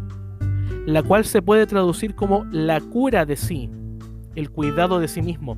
La 0.86 1.02
cual 1.02 1.24
se 1.24 1.42
puede 1.42 1.66
traducir 1.66 2.14
como 2.14 2.44
la 2.52 2.80
cura 2.80 3.24
de 3.24 3.36
sí, 3.36 3.70
el 4.34 4.50
cuidado 4.50 5.00
de 5.00 5.08
sí 5.08 5.22
mismo, 5.22 5.56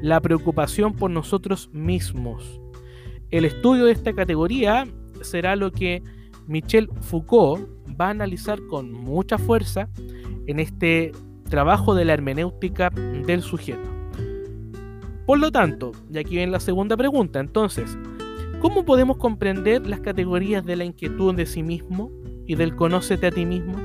la 0.00 0.20
preocupación 0.20 0.94
por 0.94 1.10
nosotros 1.10 1.68
mismos. 1.72 2.60
El 3.30 3.44
estudio 3.44 3.86
de 3.86 3.92
esta 3.92 4.12
categoría 4.12 4.86
será 5.22 5.56
lo 5.56 5.70
que 5.70 6.02
Michel 6.46 6.88
Foucault 7.00 7.68
va 8.00 8.06
a 8.06 8.10
analizar 8.10 8.58
con 8.68 8.92
mucha 8.92 9.38
fuerza 9.38 9.88
en 10.46 10.60
este 10.60 11.12
trabajo 11.48 11.94
de 11.94 12.04
la 12.04 12.14
hermenéutica 12.14 12.90
del 12.90 13.42
sujeto. 13.42 13.99
Por 15.30 15.38
lo 15.38 15.52
tanto, 15.52 15.92
y 16.12 16.18
aquí 16.18 16.30
viene 16.34 16.50
la 16.50 16.58
segunda 16.58 16.96
pregunta, 16.96 17.38
entonces, 17.38 17.96
¿cómo 18.58 18.84
podemos 18.84 19.16
comprender 19.16 19.86
las 19.86 20.00
categorías 20.00 20.66
de 20.66 20.74
la 20.74 20.84
inquietud 20.84 21.36
de 21.36 21.46
sí 21.46 21.62
mismo 21.62 22.10
y 22.48 22.56
del 22.56 22.74
conócete 22.74 23.28
a 23.28 23.30
ti 23.30 23.46
mismo? 23.46 23.78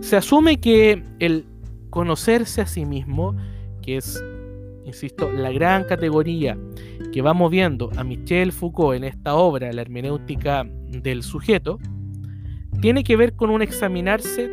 Se 0.00 0.18
asume 0.18 0.60
que 0.60 1.02
el 1.20 1.46
conocerse 1.88 2.60
a 2.60 2.66
sí 2.66 2.84
mismo, 2.84 3.34
que 3.80 3.96
es, 3.96 4.22
insisto, 4.84 5.32
la 5.32 5.52
gran 5.52 5.84
categoría 5.84 6.58
que 7.10 7.22
vamos 7.22 7.50
viendo 7.50 7.88
a 7.96 8.04
Michel 8.04 8.52
Foucault 8.52 8.94
en 8.94 9.04
esta 9.04 9.36
obra, 9.36 9.72
la 9.72 9.80
hermenéutica 9.80 10.68
del 10.90 11.22
sujeto, 11.22 11.78
tiene 12.82 13.04
que 13.04 13.16
ver 13.16 13.36
con 13.36 13.48
un 13.48 13.62
examinarse 13.62 14.50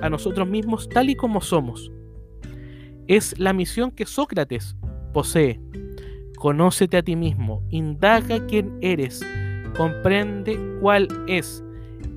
a 0.00 0.08
nosotros 0.08 0.46
mismos 0.46 0.88
tal 0.88 1.10
y 1.10 1.16
como 1.16 1.40
somos, 1.40 1.90
es 3.08 3.38
la 3.38 3.54
misión 3.54 3.90
que 3.90 4.04
Sócrates 4.04 4.76
posee. 5.14 5.60
Conócete 6.36 6.98
a 6.98 7.02
ti 7.02 7.16
mismo, 7.16 7.66
indaga 7.70 8.46
quién 8.46 8.78
eres, 8.82 9.26
comprende 9.76 10.56
cuál 10.80 11.08
es 11.26 11.64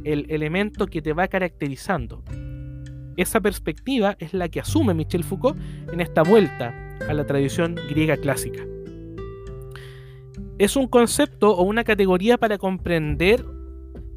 el 0.04 0.26
elemento 0.30 0.86
que 0.86 1.02
te 1.02 1.14
va 1.14 1.28
caracterizando. 1.28 2.22
Esa 3.16 3.40
perspectiva 3.40 4.16
es 4.20 4.34
la 4.34 4.50
que 4.50 4.60
asume 4.60 4.94
Michel 4.94 5.24
Foucault 5.24 5.58
en 5.92 6.02
esta 6.02 6.24
vuelta 6.24 6.76
a 7.08 7.14
la 7.14 7.26
tradición 7.26 7.76
griega 7.90 8.18
clásica. 8.18 8.62
Es 10.60 10.76
un 10.76 10.88
concepto 10.88 11.56
o 11.56 11.64
una 11.64 11.84
categoría 11.84 12.38
para 12.38 12.58
comprender 12.58 13.44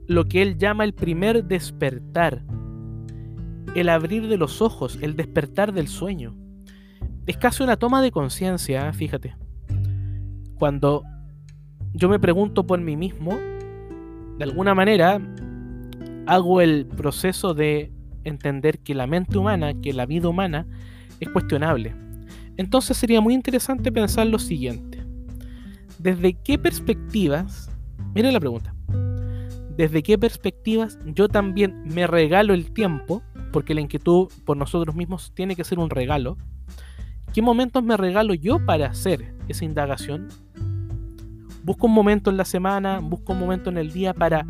lo 0.06 0.24
que 0.26 0.42
él 0.42 0.58
llama 0.58 0.84
el 0.84 0.92
primer 0.92 1.44
despertar, 1.44 2.42
el 3.74 3.88
abrir 3.88 4.28
de 4.28 4.36
los 4.36 4.60
ojos, 4.60 4.98
el 5.00 5.16
despertar 5.16 5.72
del 5.72 5.88
sueño 5.88 6.43
es 7.26 7.36
casi 7.36 7.62
una 7.62 7.76
toma 7.76 8.02
de 8.02 8.10
conciencia, 8.10 8.92
fíjate. 8.92 9.36
Cuando 10.56 11.02
yo 11.92 12.08
me 12.08 12.18
pregunto 12.18 12.66
por 12.66 12.80
mí 12.80 12.96
mismo, 12.96 13.38
de 14.38 14.44
alguna 14.44 14.74
manera 14.74 15.20
hago 16.26 16.60
el 16.60 16.86
proceso 16.86 17.54
de 17.54 17.92
entender 18.24 18.78
que 18.80 18.94
la 18.94 19.06
mente 19.06 19.38
humana, 19.38 19.74
que 19.80 19.92
la 19.92 20.06
vida 20.06 20.28
humana 20.28 20.66
es 21.20 21.28
cuestionable. 21.28 21.94
Entonces 22.56 22.96
sería 22.96 23.20
muy 23.20 23.34
interesante 23.34 23.92
pensar 23.92 24.26
lo 24.26 24.38
siguiente. 24.38 25.04
¿Desde 25.98 26.34
qué 26.34 26.58
perspectivas, 26.58 27.70
miren 28.14 28.32
la 28.32 28.40
pregunta, 28.40 28.74
desde 29.76 30.02
qué 30.02 30.18
perspectivas 30.18 30.98
yo 31.06 31.28
también 31.28 31.82
me 31.84 32.06
regalo 32.06 32.54
el 32.54 32.72
tiempo, 32.72 33.22
porque 33.52 33.74
la 33.74 33.80
inquietud 33.80 34.28
por 34.44 34.56
nosotros 34.56 34.94
mismos 34.94 35.32
tiene 35.34 35.56
que 35.56 35.64
ser 35.64 35.78
un 35.78 35.90
regalo, 35.90 36.36
¿qué 37.34 37.42
momentos 37.42 37.82
me 37.82 37.96
regalo 37.96 38.32
yo 38.32 38.64
para 38.64 38.86
hacer 38.86 39.34
esa 39.48 39.64
indagación? 39.64 40.28
Busco 41.64 41.88
un 41.88 41.92
momento 41.92 42.30
en 42.30 42.36
la 42.36 42.44
semana, 42.44 43.00
busco 43.00 43.32
un 43.32 43.40
momento 43.40 43.70
en 43.70 43.76
el 43.76 43.92
día 43.92 44.14
para 44.14 44.46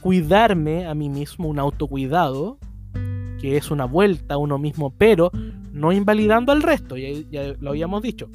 cuidarme 0.00 0.86
a 0.86 0.94
mí 0.94 1.08
mismo, 1.08 1.48
un 1.48 1.60
autocuidado, 1.60 2.58
que 3.40 3.56
es 3.56 3.70
una 3.70 3.84
vuelta 3.84 4.34
a 4.34 4.38
uno 4.38 4.58
mismo, 4.58 4.92
pero 4.98 5.30
no 5.72 5.92
invalidando 5.92 6.50
al 6.50 6.62
resto, 6.62 6.96
ya, 6.96 7.08
ya, 7.30 7.54
lo 7.60 7.70
habíamos 7.70 8.02
dicho. 8.02 8.28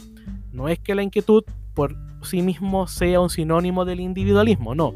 No 0.54 0.70
es 0.70 0.80
que 0.80 0.96
la 0.96 1.04
inquietud 1.04 1.44
por 1.74 1.98
sí 2.22 2.42
mismo 2.42 2.88
sea 2.88 3.20
un 3.20 3.30
sinónimo 3.30 3.84
del 3.84 4.00
individualismo, 4.00 4.76
no. 4.76 4.94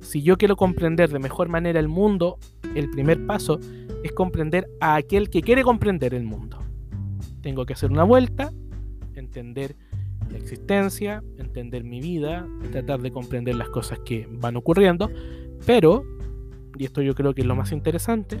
Si 0.00 0.22
yo 0.22 0.36
quiero 0.36 0.56
comprender 0.56 1.10
de 1.10 1.20
mejor 1.20 1.48
manera 1.48 1.78
el 1.78 1.88
mundo, 1.88 2.38
el 2.74 2.90
primer 2.90 3.24
paso 3.26 3.60
es 4.02 4.10
comprender 4.10 4.66
a 4.80 4.96
aquel 4.96 5.30
que 5.30 5.42
quiere 5.42 5.62
comprender 5.62 6.14
el 6.14 6.24
mundo. 6.24 6.55
Tengo 7.42 7.66
que 7.66 7.74
hacer 7.74 7.90
una 7.90 8.04
vuelta, 8.04 8.52
entender 9.14 9.76
la 10.30 10.38
existencia, 10.38 11.22
entender 11.38 11.84
mi 11.84 12.00
vida, 12.00 12.46
tratar 12.72 13.00
de 13.00 13.12
comprender 13.12 13.54
las 13.54 13.68
cosas 13.68 13.98
que 14.04 14.28
van 14.30 14.56
ocurriendo, 14.56 15.10
pero, 15.64 16.04
y 16.78 16.84
esto 16.84 17.02
yo 17.02 17.14
creo 17.14 17.34
que 17.34 17.42
es 17.42 17.46
lo 17.46 17.54
más 17.54 17.72
interesante, 17.72 18.40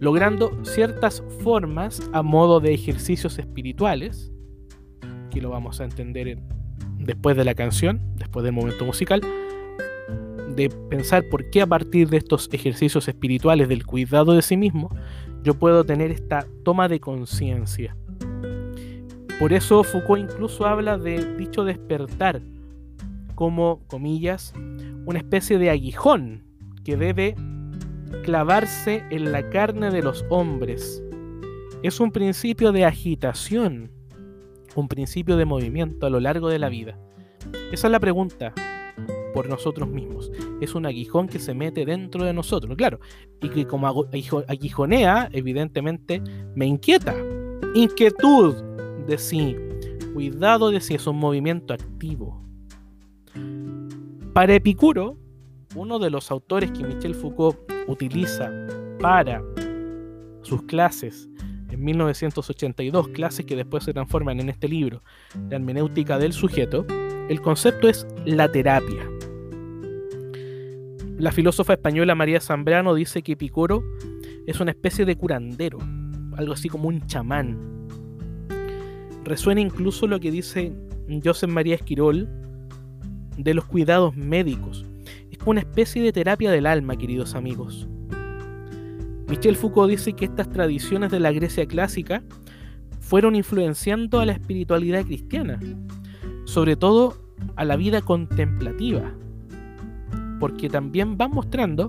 logrando 0.00 0.64
ciertas 0.64 1.22
formas 1.42 2.02
a 2.12 2.22
modo 2.22 2.60
de 2.60 2.74
ejercicios 2.74 3.38
espirituales, 3.38 4.32
que 5.30 5.40
lo 5.40 5.50
vamos 5.50 5.80
a 5.80 5.84
entender 5.84 6.38
después 6.98 7.36
de 7.36 7.44
la 7.44 7.54
canción, 7.54 8.00
después 8.16 8.44
del 8.44 8.52
momento 8.52 8.84
musical, 8.84 9.20
de 10.56 10.70
pensar 10.88 11.28
por 11.28 11.48
qué 11.50 11.62
a 11.62 11.66
partir 11.66 12.08
de 12.08 12.16
estos 12.16 12.48
ejercicios 12.52 13.06
espirituales 13.08 13.68
del 13.68 13.86
cuidado 13.86 14.32
de 14.32 14.42
sí 14.42 14.56
mismo, 14.56 14.90
yo 15.42 15.54
puedo 15.54 15.84
tener 15.84 16.10
esta 16.10 16.46
toma 16.64 16.88
de 16.88 16.98
conciencia. 16.98 17.96
Por 19.38 19.52
eso 19.52 19.84
Foucault 19.84 20.32
incluso 20.32 20.66
habla 20.66 20.96
de 20.96 21.36
dicho 21.36 21.64
despertar 21.64 22.40
como, 23.34 23.82
comillas, 23.86 24.54
una 25.04 25.18
especie 25.18 25.58
de 25.58 25.68
aguijón 25.68 26.42
que 26.84 26.96
debe 26.96 27.36
clavarse 28.24 29.04
en 29.10 29.30
la 29.30 29.50
carne 29.50 29.90
de 29.90 30.02
los 30.02 30.24
hombres. 30.30 31.02
Es 31.82 32.00
un 32.00 32.12
principio 32.12 32.72
de 32.72 32.86
agitación, 32.86 33.92
un 34.74 34.88
principio 34.88 35.36
de 35.36 35.44
movimiento 35.44 36.06
a 36.06 36.10
lo 36.10 36.18
largo 36.18 36.48
de 36.48 36.58
la 36.58 36.70
vida. 36.70 36.98
Esa 37.72 37.88
es 37.88 37.92
la 37.92 38.00
pregunta 38.00 38.54
por 39.36 39.50
nosotros 39.50 39.86
mismos. 39.86 40.32
Es 40.62 40.74
un 40.74 40.86
aguijón 40.86 41.28
que 41.28 41.38
se 41.38 41.52
mete 41.52 41.84
dentro 41.84 42.24
de 42.24 42.32
nosotros, 42.32 42.74
claro, 42.74 43.00
y 43.42 43.50
que 43.50 43.66
como 43.66 43.86
aguijonea, 44.48 45.28
evidentemente, 45.30 46.22
me 46.54 46.64
inquieta. 46.64 47.14
Inquietud 47.74 48.54
de 49.06 49.18
sí, 49.18 49.54
cuidado 50.14 50.70
de 50.70 50.80
sí, 50.80 50.94
es 50.94 51.06
un 51.06 51.18
movimiento 51.18 51.74
activo. 51.74 52.42
Para 54.32 54.54
Epicuro, 54.54 55.18
uno 55.74 55.98
de 55.98 56.08
los 56.08 56.30
autores 56.30 56.72
que 56.72 56.82
Michel 56.82 57.14
Foucault 57.14 57.58
utiliza 57.88 58.50
para 59.02 59.44
sus 60.40 60.62
clases 60.62 61.28
en 61.70 61.84
1982, 61.84 63.08
clases 63.08 63.44
que 63.44 63.54
después 63.54 63.84
se 63.84 63.92
transforman 63.92 64.40
en 64.40 64.48
este 64.48 64.66
libro, 64.66 65.02
La 65.50 65.56
hermenéutica 65.56 66.18
del 66.18 66.32
sujeto, 66.32 66.86
el 67.28 67.42
concepto 67.42 67.86
es 67.86 68.06
la 68.24 68.50
terapia. 68.50 69.15
La 71.18 71.32
filósofa 71.32 71.72
española 71.72 72.14
María 72.14 72.40
Zambrano 72.40 72.94
dice 72.94 73.22
que 73.22 73.32
Epicuro 73.32 73.82
es 74.46 74.60
una 74.60 74.72
especie 74.72 75.06
de 75.06 75.16
curandero, 75.16 75.78
algo 76.36 76.52
así 76.52 76.68
como 76.68 76.88
un 76.88 77.06
chamán. 77.06 77.58
Resuena 79.24 79.62
incluso 79.62 80.06
lo 80.06 80.20
que 80.20 80.30
dice 80.30 80.74
José 81.24 81.46
María 81.46 81.74
Esquirol 81.76 82.28
de 83.38 83.54
los 83.54 83.64
cuidados 83.64 84.14
médicos. 84.14 84.84
Es 85.30 85.38
como 85.38 85.52
una 85.52 85.60
especie 85.60 86.02
de 86.02 86.12
terapia 86.12 86.50
del 86.50 86.66
alma, 86.66 86.96
queridos 86.96 87.34
amigos. 87.34 87.88
Michel 89.26 89.56
Foucault 89.56 89.90
dice 89.90 90.12
que 90.12 90.26
estas 90.26 90.50
tradiciones 90.50 91.10
de 91.10 91.20
la 91.20 91.32
Grecia 91.32 91.66
clásica 91.66 92.22
fueron 93.00 93.36
influenciando 93.36 94.20
a 94.20 94.26
la 94.26 94.32
espiritualidad 94.32 95.06
cristiana, 95.06 95.60
sobre 96.44 96.76
todo 96.76 97.16
a 97.56 97.64
la 97.64 97.76
vida 97.76 98.02
contemplativa, 98.02 99.14
porque 100.38 100.68
también 100.68 101.16
van 101.16 101.30
mostrando 101.30 101.88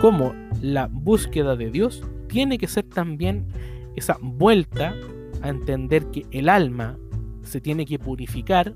cómo 0.00 0.34
la 0.60 0.88
búsqueda 0.90 1.56
de 1.56 1.70
Dios 1.70 2.02
tiene 2.28 2.58
que 2.58 2.66
ser 2.66 2.84
también 2.84 3.46
esa 3.96 4.16
vuelta 4.20 4.94
a 5.42 5.48
entender 5.48 6.06
que 6.06 6.26
el 6.30 6.48
alma 6.48 6.96
se 7.42 7.60
tiene 7.60 7.86
que 7.86 7.98
purificar, 7.98 8.74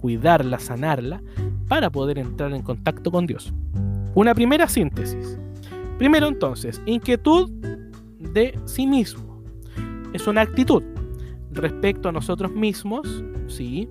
cuidarla, 0.00 0.58
sanarla, 0.58 1.22
para 1.68 1.90
poder 1.90 2.18
entrar 2.18 2.52
en 2.52 2.62
contacto 2.62 3.10
con 3.10 3.26
Dios. 3.26 3.52
Una 4.14 4.34
primera 4.34 4.68
síntesis. 4.68 5.38
Primero 5.98 6.26
entonces, 6.26 6.82
inquietud 6.86 7.50
de 8.18 8.58
sí 8.64 8.86
mismo. 8.86 9.42
Es 10.12 10.26
una 10.26 10.40
actitud 10.40 10.82
respecto 11.52 12.08
a 12.08 12.12
nosotros 12.12 12.52
mismos, 12.52 13.22
sí, 13.46 13.88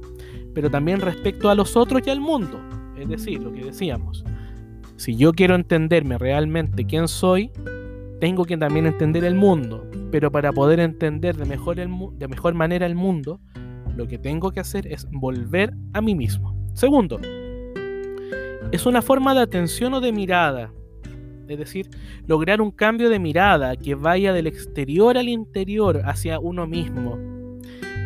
pero 0.54 0.70
también 0.70 1.00
respecto 1.02 1.50
a 1.50 1.56
los 1.56 1.78
otros 1.78 2.02
y 2.06 2.10
al 2.10 2.20
mundo. 2.20 2.60
Es 2.98 3.08
decir, 3.08 3.42
lo 3.42 3.54
que 3.54 3.64
decíamos, 3.64 4.26
si 5.00 5.16
yo 5.16 5.32
quiero 5.32 5.56
entenderme 5.56 6.18
realmente 6.18 6.86
quién 6.86 7.08
soy, 7.08 7.52
tengo 8.20 8.44
que 8.44 8.58
también 8.58 8.86
entender 8.86 9.24
el 9.24 9.36
mundo. 9.36 9.90
Pero 10.12 10.30
para 10.30 10.52
poder 10.52 10.82
entender 10.82 11.38
de 11.38 11.46
mejor, 11.46 11.80
el 11.80 11.90
de 12.18 12.28
mejor 12.28 12.54
manera 12.54 12.86
el 12.86 12.96
mundo, 12.96 13.40
lo 13.96 14.08
que 14.08 14.18
tengo 14.18 14.52
que 14.52 14.60
hacer 14.60 14.86
es 14.88 15.08
volver 15.10 15.74
a 15.94 16.02
mí 16.02 16.16
mismo. 16.16 16.54
Segundo, 16.74 17.18
es 18.74 18.86
una 18.86 19.02
forma 19.02 19.34
de 19.34 19.42
atención 19.42 19.94
o 19.94 20.02
de 20.02 20.12
mirada 20.12 20.74
es 21.48 21.58
decir, 21.58 21.90
lograr 22.28 22.62
un 22.62 22.70
cambio 22.70 23.10
de 23.10 23.18
mirada 23.18 23.76
que 23.76 23.96
vaya 23.96 24.34
del 24.34 24.46
exterior 24.46 25.18
al 25.18 25.28
interior 25.28 26.02
hacia 26.06 26.40
uno 26.40 26.68
mismo. 26.68 27.18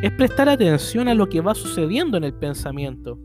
Es 0.02 0.12
prestar 0.12 0.48
atención 0.48 1.08
a 1.08 1.14
lo 1.14 1.28
que 1.28 1.42
va 1.42 1.54
sucediendo 1.54 2.16
en 2.18 2.24
el 2.24 2.34
pensamiento. 2.34 3.20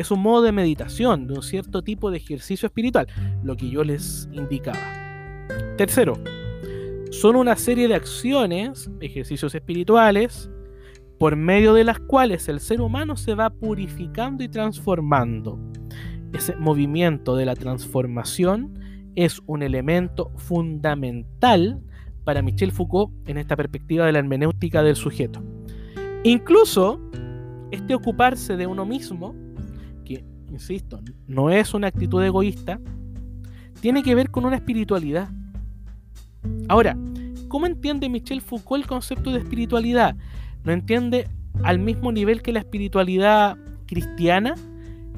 Es 0.00 0.10
un 0.10 0.22
modo 0.22 0.40
de 0.40 0.50
meditación, 0.50 1.26
de 1.26 1.34
un 1.34 1.42
cierto 1.42 1.82
tipo 1.82 2.10
de 2.10 2.16
ejercicio 2.16 2.68
espiritual, 2.68 3.06
lo 3.44 3.54
que 3.54 3.68
yo 3.68 3.84
les 3.84 4.30
indicaba. 4.32 4.78
Tercero, 5.76 6.14
son 7.10 7.36
una 7.36 7.54
serie 7.54 7.86
de 7.86 7.96
acciones, 7.96 8.90
ejercicios 9.02 9.54
espirituales, 9.54 10.50
por 11.18 11.36
medio 11.36 11.74
de 11.74 11.84
las 11.84 11.98
cuales 11.98 12.48
el 12.48 12.60
ser 12.60 12.80
humano 12.80 13.18
se 13.18 13.34
va 13.34 13.50
purificando 13.50 14.42
y 14.42 14.48
transformando. 14.48 15.58
Ese 16.32 16.56
movimiento 16.56 17.36
de 17.36 17.44
la 17.44 17.54
transformación 17.54 18.80
es 19.16 19.42
un 19.44 19.62
elemento 19.62 20.32
fundamental 20.38 21.82
para 22.24 22.40
Michel 22.40 22.72
Foucault 22.72 23.12
en 23.28 23.36
esta 23.36 23.54
perspectiva 23.54 24.06
de 24.06 24.12
la 24.12 24.20
hermenéutica 24.20 24.82
del 24.82 24.96
sujeto. 24.96 25.42
Incluso 26.24 26.98
este 27.70 27.94
ocuparse 27.94 28.56
de 28.56 28.66
uno 28.66 28.86
mismo, 28.86 29.34
insisto, 30.50 31.00
no 31.26 31.50
es 31.50 31.74
una 31.74 31.88
actitud 31.88 32.22
egoísta, 32.22 32.80
tiene 33.80 34.02
que 34.02 34.14
ver 34.14 34.30
con 34.30 34.44
una 34.44 34.56
espiritualidad. 34.56 35.30
Ahora, 36.68 36.96
¿cómo 37.48 37.66
entiende 37.66 38.08
Michel 38.08 38.42
Foucault 38.42 38.82
el 38.82 38.88
concepto 38.88 39.30
de 39.30 39.38
espiritualidad? 39.38 40.16
¿No 40.64 40.72
entiende 40.72 41.28
al 41.62 41.78
mismo 41.78 42.12
nivel 42.12 42.42
que 42.42 42.52
la 42.52 42.60
espiritualidad 42.60 43.56
cristiana, 43.86 44.54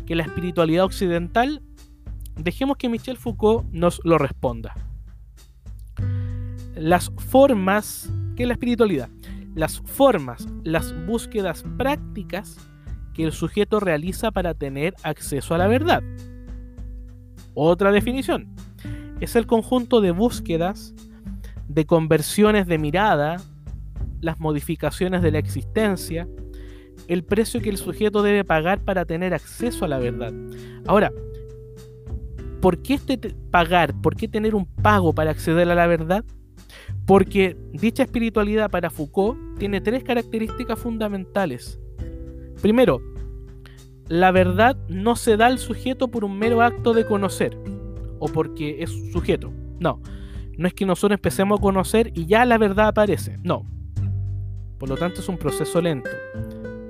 que 0.07 0.15
la 0.15 0.23
espiritualidad 0.23 0.85
occidental? 0.85 1.63
Dejemos 2.37 2.77
que 2.77 2.89
Michel 2.89 3.17
Foucault 3.17 3.67
nos 3.73 4.01
lo 4.05 4.19
responda. 4.19 4.75
Las 6.75 7.11
formas, 7.19 8.11
¿qué 8.37 8.45
es 8.45 8.49
la 8.49 8.55
espiritualidad? 8.55 9.09
Las 9.55 9.81
formas, 9.81 10.49
las 10.65 10.95
búsquedas 11.07 11.65
prácticas 11.77 12.57
que 13.13 13.25
el 13.25 13.33
sujeto 13.33 13.81
realiza 13.81 14.31
para 14.31 14.55
tener 14.55 14.95
acceso 15.03 15.55
a 15.55 15.59
la 15.59 15.67
verdad. 15.67 16.03
Otra 17.55 17.93
definición. 17.93 18.49
Es 19.21 19.37
el 19.37 19.47
conjunto 19.47 20.01
de 20.01 20.11
búsquedas, 20.11 20.95
de 21.69 21.87
conversiones 21.87 22.67
de 22.67 22.79
mirada, 22.79 23.37
las 24.21 24.41
modificaciones 24.41 25.23
de 25.23 25.33
la 25.33 25.39
existencia, 25.39 26.29
el 27.09 27.25
precio 27.25 27.61
que 27.61 27.71
el 27.71 27.77
sujeto 27.77 28.23
debe 28.23 28.45
pagar 28.45 28.81
para 28.81 29.05
tener 29.05 29.35
acceso 29.35 29.85
a 29.85 29.89
la 29.89 29.99
verdad. 29.99 30.33
Ahora, 30.87 31.13
¿por 32.61 32.83
qué 32.83 32.95
este 32.95 33.19
pagar? 33.51 33.95
¿Por 34.01 34.17
qué 34.17 34.29
tener 34.29 34.55
un 34.55 34.67
pago 34.67 35.13
para 35.13 35.31
acceder 35.31 35.69
a 35.71 35.75
la 35.75 35.87
verdad? 35.87 36.25
Porque 37.07 37.57
dicha 37.73 38.05
espiritualidad 38.05 38.71
para 38.71 38.91
Foucault 38.91 39.59
tiene 39.59 39.81
tres 39.81 40.05
características 40.05 40.79
fundamentales. 40.79 41.82
Primero, 42.63 43.03
la 44.09 44.31
verdad 44.31 44.77
no 44.89 45.17
se 45.17 45.37
da 45.37 45.47
al 45.47 45.59
sujeto 45.59 46.09
por 46.09 46.25
un 46.25 46.39
mero 46.39 46.63
acto 46.63 46.95
de 46.95 47.05
conocer 47.05 47.59
o 48.21 48.29
porque 48.29 48.83
es 48.83 48.91
sujeto. 49.13 49.53
No, 49.81 50.01
no 50.57 50.69
es 50.69 50.73
que 50.73 50.87
nosotros 50.87 51.19
empecemos 51.19 51.59
a 51.59 51.63
conocer 51.63 52.13
y 52.15 52.27
ya 52.27 52.45
la 52.45 52.59
verdad 52.59 52.87
aparece. 52.87 53.37
No. 53.43 53.67
Por 54.79 54.89
lo 54.89 54.97
tanto 54.97 55.21
es 55.21 55.29
un 55.29 55.39
proceso 55.39 55.81
lento. 55.81 56.11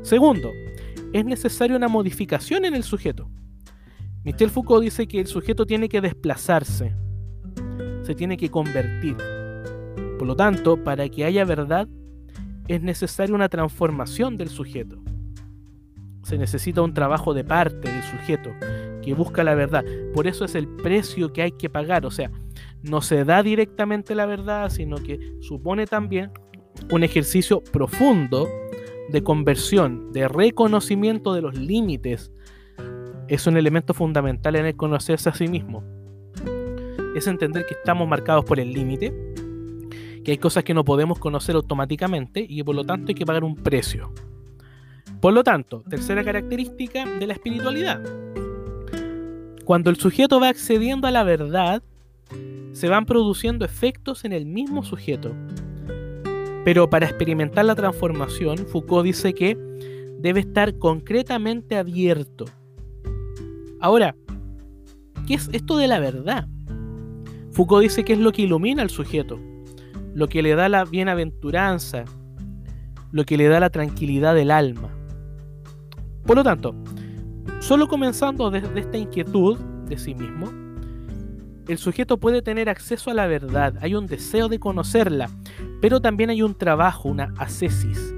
Segundo, 0.03 0.51
es 1.15 1.25
necesaria 1.25 1.75
una 1.75 1.89
modificación 1.89 2.67
en 2.67 2.75
el 2.75 2.83
sujeto. 2.83 3.31
Michel 4.25 4.51
Foucault 4.51 4.85
dice 4.85 5.09
que 5.09 5.21
el 5.21 5.27
sujeto 5.27 5.65
tiene 5.65 5.89
que 5.89 6.03
desplazarse, 6.03 6.95
se 8.03 8.15
tiene 8.15 8.37
que 8.37 8.51
convertir. 8.51 9.17
Por 10.19 10.27
lo 10.27 10.37
tanto, 10.37 10.85
para 10.85 11.09
que 11.09 11.25
haya 11.25 11.47
verdad, 11.47 11.89
es 12.69 12.83
necesaria 12.83 13.35
una 13.35 13.49
transformación 13.49 14.37
del 14.37 14.51
sujeto. 14.51 15.03
Se 16.23 16.39
necesita 16.39 16.83
un 16.83 16.95
trabajo 16.95 17.35
de 17.35 17.45
parte 17.45 17.91
del 17.91 18.03
sujeto 18.03 18.51
que 19.03 19.15
busca 19.15 19.45
la 19.45 19.55
verdad. 19.55 19.85
Por 20.15 20.27
eso 20.27 20.45
es 20.45 20.55
el 20.55 20.69
precio 20.69 21.33
que 21.33 21.43
hay 21.43 21.53
que 21.53 21.69
pagar. 21.69 22.07
O 22.07 22.11
sea, 22.11 22.31
no 22.83 23.01
se 23.01 23.25
da 23.25 23.43
directamente 23.43 24.15
la 24.15 24.27
verdad, 24.27 24.71
sino 24.71 24.97
que 24.97 25.37
supone 25.41 25.87
también 25.87 26.31
un 26.91 27.05
ejercicio 27.05 27.63
profundo 27.73 28.49
de 29.11 29.23
conversión, 29.23 30.13
de 30.13 30.29
reconocimiento 30.29 31.35
de 31.35 31.43
los 31.43 31.57
límites. 31.57 32.33
Es 33.29 33.47
un 33.47 33.57
elemento 33.57 33.95
fundamental 33.95 34.57
en 34.57 34.67
el 34.67 34.77
conocerse 34.77 35.29
a 35.29 35.35
sí 35.35 35.49
mismo. 35.49 35.85
Es 37.15 37.27
entender 37.27 37.67
que 37.67 37.75
estamos 37.75 38.09
marcados 38.09 38.45
por 38.45 38.59
el 38.59 38.73
límite, 38.73 39.13
que 40.25 40.31
hay 40.31 40.39
cosas 40.39 40.65
que 40.65 40.73
no 40.73 40.85
podemos 40.85 41.19
conocer 41.19 41.57
automáticamente 41.57 42.47
y 42.49 42.57
que 42.57 42.65
por 42.65 42.75
lo 42.75 42.85
tanto 42.85 43.11
hay 43.11 43.15
que 43.15 43.27
pagar 43.27 43.45
un 43.45 43.57
precio. 43.57 44.13
Por 45.23 45.35
lo 45.35 45.45
tanto, 45.45 45.85
tercera 45.89 46.25
característica 46.25 47.07
de 47.07 47.29
la 47.29 47.35
espiritualidad. 47.35 48.03
Cuando 49.65 49.89
el 49.89 49.95
sujeto 49.95 50.41
va 50.41 50.49
accediendo 50.49 51.07
a 51.07 51.13
la 51.13 51.23
verdad, 51.23 51.81
se 52.73 52.89
van 52.89 53.07
produciendo 53.07 53.65
efectos 53.65 54.25
en 54.25 54.33
el 54.33 54.47
mismo 54.47 54.83
sujeto. 54.83 55.33
Pero 56.65 56.91
para 56.91 57.07
experimentar 57.07 57.65
la 57.65 57.77
transformación, 57.77 58.67
Foucault 58.67 59.05
dice 59.05 59.33
que 59.33 59.57
debe 60.19 60.41
estar 60.41 60.77
concretamente 60.79 61.77
abierto. 61.77 62.47
Ahora, 63.79 64.17
¿qué 65.29 65.35
es 65.35 65.49
esto 65.53 65.77
de 65.77 65.87
la 65.87 66.01
verdad? 66.01 66.49
Foucault 67.53 67.85
dice 67.85 68.03
que 68.03 68.15
es 68.15 68.19
lo 68.19 68.33
que 68.33 68.43
ilumina 68.43 68.83
al 68.83 68.91
sujeto, 68.91 69.39
lo 70.15 70.27
que 70.27 70.43
le 70.43 70.57
da 70.57 70.69
la 70.69 70.85
bienaventuranza, 70.85 72.07
lo 73.13 73.25
que 73.25 73.37
le 73.37 73.47
da 73.47 73.61
la 73.61 73.71
tranquilidad 73.71 74.35
del 74.35 74.51
alma. 74.51 74.91
Por 76.25 76.37
lo 76.37 76.45
tanto, 76.45 76.75
solo 77.61 77.89
comenzando 77.89 78.51
desde 78.51 78.81
esta 78.81 78.97
inquietud 78.97 79.59
de 79.89 79.99
sí 79.99 80.15
mismo, 80.15 80.51
el 81.69 81.79
sujeto 81.79 82.19
puede 82.19 82.43
tener 82.43 82.69
acceso 82.69 83.11
a 83.11 83.15
la 83.15 83.27
verdad, 83.27 83.75
hay 83.81 83.95
un 83.95 84.07
deseo 84.07 84.49
de 84.49 84.59
conocerla, 84.59 85.31
pero 85.81 86.01
también 86.01 86.31
hay 86.31 86.43
un 86.43 86.55
trabajo, 86.55 87.09
una 87.09 87.33
ascesis. 87.39 88.15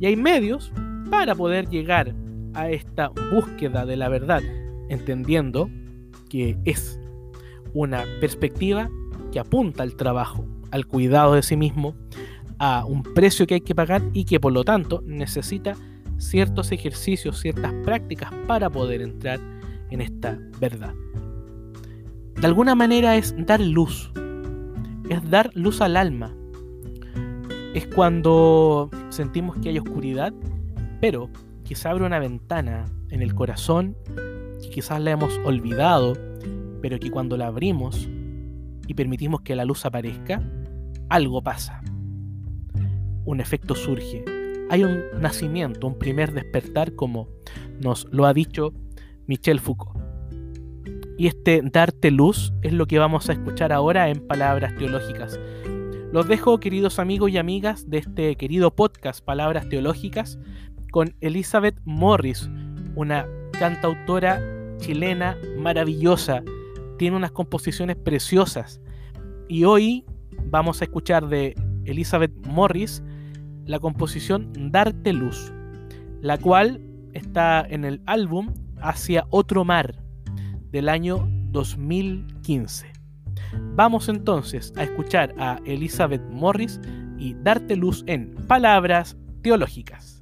Y 0.00 0.06
hay 0.06 0.16
medios 0.16 0.72
para 1.10 1.34
poder 1.34 1.68
llegar 1.68 2.14
a 2.54 2.70
esta 2.70 3.10
búsqueda 3.32 3.86
de 3.86 3.96
la 3.96 4.08
verdad, 4.08 4.42
entendiendo 4.88 5.70
que 6.28 6.56
es 6.64 6.98
una 7.74 8.04
perspectiva 8.20 8.88
que 9.32 9.38
apunta 9.38 9.82
al 9.82 9.94
trabajo, 9.94 10.44
al 10.70 10.86
cuidado 10.86 11.34
de 11.34 11.42
sí 11.42 11.56
mismo, 11.56 11.94
a 12.58 12.84
un 12.84 13.02
precio 13.02 13.46
que 13.46 13.54
hay 13.54 13.60
que 13.60 13.74
pagar 13.74 14.02
y 14.12 14.24
que 14.24 14.40
por 14.40 14.52
lo 14.52 14.64
tanto 14.64 15.02
necesita 15.06 15.76
ciertos 16.20 16.70
ejercicios, 16.70 17.40
ciertas 17.40 17.72
prácticas 17.84 18.30
para 18.46 18.70
poder 18.70 19.02
entrar 19.02 19.40
en 19.90 20.00
esta 20.00 20.38
verdad 20.60 20.94
de 22.40 22.46
alguna 22.46 22.74
manera 22.74 23.16
es 23.16 23.34
dar 23.36 23.60
luz, 23.60 24.10
es 25.10 25.30
dar 25.30 25.50
luz 25.54 25.82
al 25.82 25.94
alma. 25.94 26.34
Es 27.74 27.86
cuando 27.86 28.88
sentimos 29.10 29.58
que 29.58 29.68
hay 29.68 29.78
oscuridad, 29.78 30.32
pero 31.02 31.28
que 31.68 31.74
se 31.74 31.86
abre 31.86 32.06
una 32.06 32.18
ventana 32.18 32.86
en 33.10 33.20
el 33.20 33.34
corazón 33.34 33.94
que 34.62 34.70
quizás 34.70 35.02
la 35.02 35.10
hemos 35.10 35.38
olvidado, 35.44 36.14
pero 36.80 36.98
que 36.98 37.10
cuando 37.10 37.36
la 37.36 37.48
abrimos 37.48 38.08
y 38.86 38.94
permitimos 38.94 39.42
que 39.42 39.54
la 39.54 39.66
luz 39.66 39.84
aparezca, 39.84 40.42
algo 41.10 41.42
pasa. 41.42 41.82
Un 43.26 43.40
efecto 43.40 43.74
surge. 43.74 44.24
Hay 44.70 44.84
un 44.84 45.02
nacimiento, 45.20 45.88
un 45.88 45.98
primer 45.98 46.32
despertar 46.32 46.94
como 46.94 47.28
nos 47.80 48.06
lo 48.12 48.24
ha 48.24 48.32
dicho 48.32 48.72
Michel 49.26 49.58
Foucault. 49.58 49.98
Y 51.18 51.26
este 51.26 51.60
darte 51.64 52.12
luz 52.12 52.52
es 52.62 52.72
lo 52.72 52.86
que 52.86 53.00
vamos 53.00 53.28
a 53.28 53.32
escuchar 53.32 53.72
ahora 53.72 54.10
en 54.10 54.24
Palabras 54.28 54.76
Teológicas. 54.76 55.40
Los 56.12 56.28
dejo, 56.28 56.60
queridos 56.60 57.00
amigos 57.00 57.32
y 57.32 57.38
amigas, 57.38 57.90
de 57.90 57.98
este 57.98 58.36
querido 58.36 58.72
podcast 58.72 59.24
Palabras 59.24 59.68
Teológicas, 59.68 60.38
con 60.92 61.16
Elizabeth 61.20 61.76
Morris, 61.84 62.48
una 62.94 63.26
cantautora 63.58 64.40
chilena 64.78 65.36
maravillosa. 65.58 66.44
Tiene 66.96 67.16
unas 67.16 67.32
composiciones 67.32 67.96
preciosas. 67.96 68.80
Y 69.48 69.64
hoy 69.64 70.04
vamos 70.44 70.80
a 70.80 70.84
escuchar 70.84 71.28
de 71.28 71.56
Elizabeth 71.86 72.32
Morris 72.46 73.02
la 73.66 73.78
composición 73.78 74.70
Darte 74.70 75.12
Luz, 75.12 75.52
la 76.20 76.38
cual 76.38 76.80
está 77.12 77.66
en 77.68 77.84
el 77.84 78.02
álbum 78.06 78.54
Hacia 78.82 79.26
otro 79.28 79.64
mar 79.64 79.94
del 80.70 80.88
año 80.88 81.28
2015. 81.50 82.90
Vamos 83.74 84.08
entonces 84.08 84.72
a 84.76 84.84
escuchar 84.84 85.34
a 85.38 85.58
Elizabeth 85.66 86.22
Morris 86.30 86.80
y 87.18 87.34
darte 87.34 87.76
luz 87.76 88.04
en 88.06 88.34
palabras 88.46 89.18
teológicas. 89.42 90.19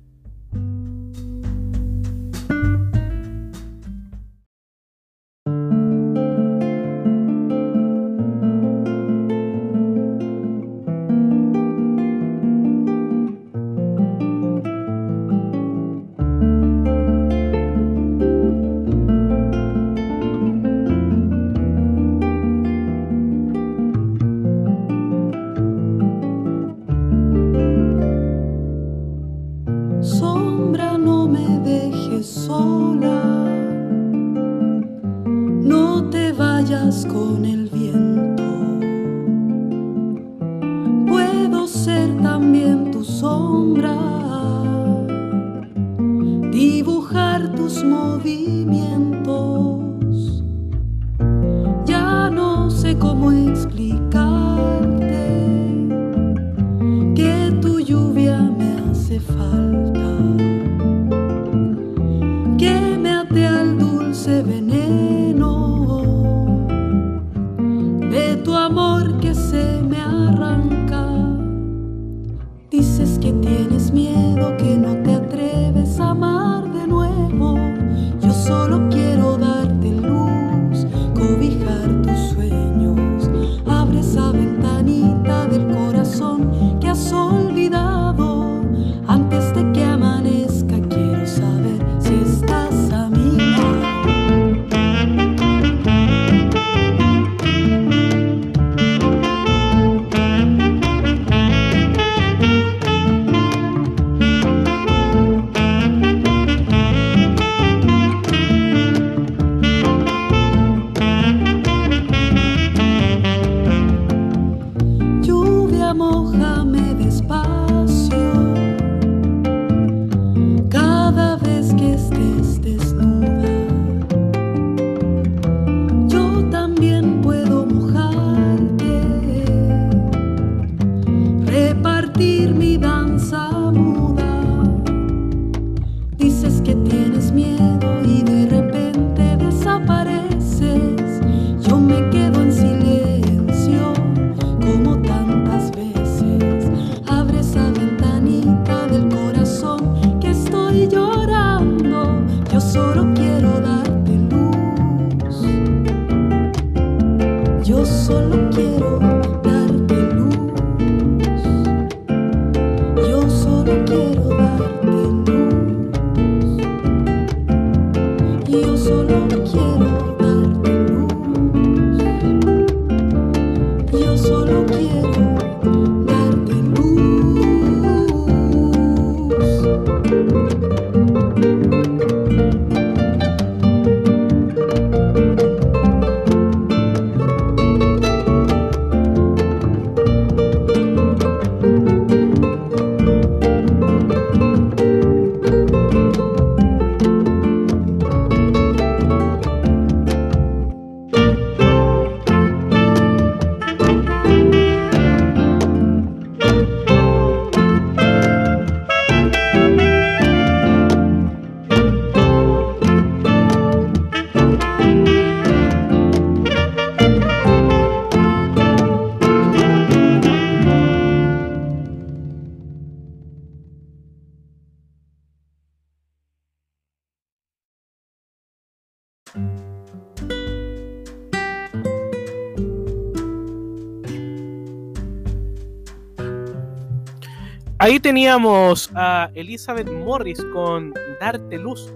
Teníamos 238.03 238.91
a 238.95 239.31
Elizabeth 239.35 239.91
Morris 239.91 240.43
con 240.53 240.95
Darte 241.21 241.59
Luz, 241.59 241.93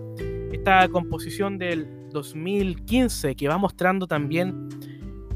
esta 0.50 0.88
composición 0.88 1.58
del 1.58 2.10
2015 2.10 3.36
que 3.36 3.48
va 3.48 3.56
mostrando 3.56 4.06
también 4.06 4.68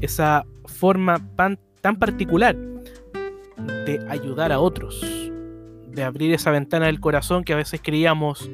esa 0.01 0.45
forma 0.65 1.17
tan, 1.35 1.57
particular 1.97 2.55
de 3.85 4.05
ayudar 4.09 4.51
a 4.51 4.59
otros, 4.59 5.01
de 5.87 6.03
abrir 6.03 6.33
esa 6.33 6.51
ventana 6.51 6.87
del 6.87 6.99
corazón 6.99 7.43
que 7.45 7.53
a 7.53 7.57
veces 7.57 7.79
creíamos 7.81 8.49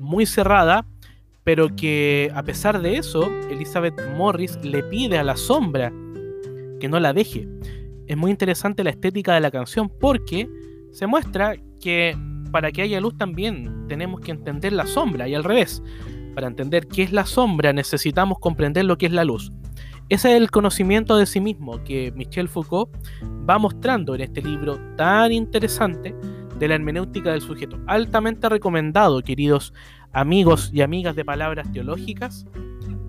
muy 0.00 0.26
cerrada, 0.26 0.84
pero 1.44 1.74
que 1.74 2.32
a 2.34 2.42
pesar 2.42 2.82
de 2.82 2.96
eso, 2.96 3.30
Elizabeth 3.48 4.00
Morris 4.16 4.58
le 4.62 4.82
pide 4.82 5.18
a 5.18 5.24
la 5.24 5.36
sombra 5.36 5.92
que 6.80 6.88
no 6.88 6.98
la 6.98 7.12
deje. 7.12 7.48
Es 8.06 8.16
muy 8.16 8.32
interesante 8.32 8.82
la 8.82 8.90
estética 8.90 9.34
de 9.34 9.40
la 9.40 9.50
canción 9.50 9.88
porque 9.88 10.48
se 10.94 11.08
muestra 11.08 11.56
que 11.80 12.16
para 12.52 12.70
que 12.70 12.82
haya 12.82 13.00
luz 13.00 13.18
también 13.18 13.88
tenemos 13.88 14.20
que 14.20 14.30
entender 14.30 14.72
la 14.72 14.86
sombra 14.86 15.26
y 15.28 15.34
al 15.34 15.42
revés. 15.42 15.82
Para 16.36 16.46
entender 16.46 16.86
qué 16.86 17.02
es 17.02 17.12
la 17.12 17.26
sombra 17.26 17.72
necesitamos 17.72 18.38
comprender 18.38 18.84
lo 18.84 18.96
que 18.96 19.06
es 19.06 19.12
la 19.12 19.24
luz. 19.24 19.50
Ese 20.08 20.30
es 20.30 20.40
el 20.40 20.52
conocimiento 20.52 21.16
de 21.16 21.26
sí 21.26 21.40
mismo 21.40 21.82
que 21.82 22.12
Michel 22.14 22.48
Foucault 22.48 22.94
va 23.48 23.58
mostrando 23.58 24.14
en 24.14 24.20
este 24.20 24.40
libro 24.40 24.78
tan 24.96 25.32
interesante 25.32 26.14
de 26.60 26.68
la 26.68 26.76
hermenéutica 26.76 27.32
del 27.32 27.40
sujeto. 27.40 27.76
Altamente 27.88 28.48
recomendado, 28.48 29.20
queridos 29.22 29.74
amigos 30.12 30.70
y 30.72 30.82
amigas 30.82 31.16
de 31.16 31.24
palabras 31.24 31.72
teológicas, 31.72 32.46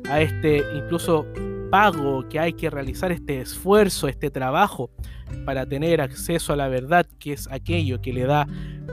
a 0.10 0.22
este 0.22 0.64
incluso 0.76 1.26
pago 1.70 2.28
que 2.30 2.40
hay 2.40 2.54
que 2.54 2.70
realizar, 2.70 3.12
este 3.12 3.42
esfuerzo, 3.42 4.08
este 4.08 4.30
trabajo 4.30 4.90
para 5.46 5.66
tener 5.66 6.02
acceso 6.02 6.54
a 6.54 6.56
la 6.56 6.68
verdad, 6.68 7.06
que 7.20 7.34
es 7.34 7.48
aquello 7.52 8.02
que 8.02 8.14
le 8.14 8.26
da 8.26 8.48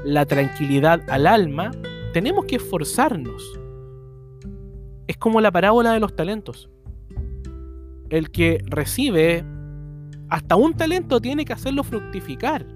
la 0.05 0.27
tranquilidad 0.27 1.01
al 1.09 1.27
alma, 1.27 1.71
tenemos 2.13 2.45
que 2.45 2.57
esforzarnos. 2.57 3.43
Es 5.07 5.17
como 5.17 5.41
la 5.41 5.53
parábola 5.53 5.93
de 5.93 6.01
los 6.01 6.15
talentos. 6.15 6.71
El 8.11 8.31
que 8.31 8.63
recibe 8.67 9.45
hasta 10.29 10.57
un 10.57 10.75
talento 10.75 11.21
tiene 11.21 11.45
que 11.45 11.53
hacerlo 11.53 11.85
fructificar. 11.85 12.67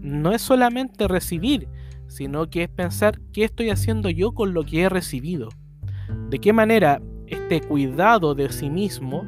No 0.00 0.32
es 0.32 0.42
solamente 0.42 1.06
recibir, 1.08 1.68
sino 2.08 2.50
que 2.50 2.64
es 2.64 2.68
pensar 2.68 3.20
qué 3.32 3.44
estoy 3.44 3.70
haciendo 3.70 4.10
yo 4.10 4.32
con 4.32 4.52
lo 4.52 4.64
que 4.64 4.82
he 4.82 4.88
recibido. 4.88 5.48
De 6.28 6.38
qué 6.38 6.52
manera 6.52 7.00
este 7.32 7.60
cuidado 7.60 8.34
de 8.34 8.50
sí 8.52 8.70
mismo 8.70 9.24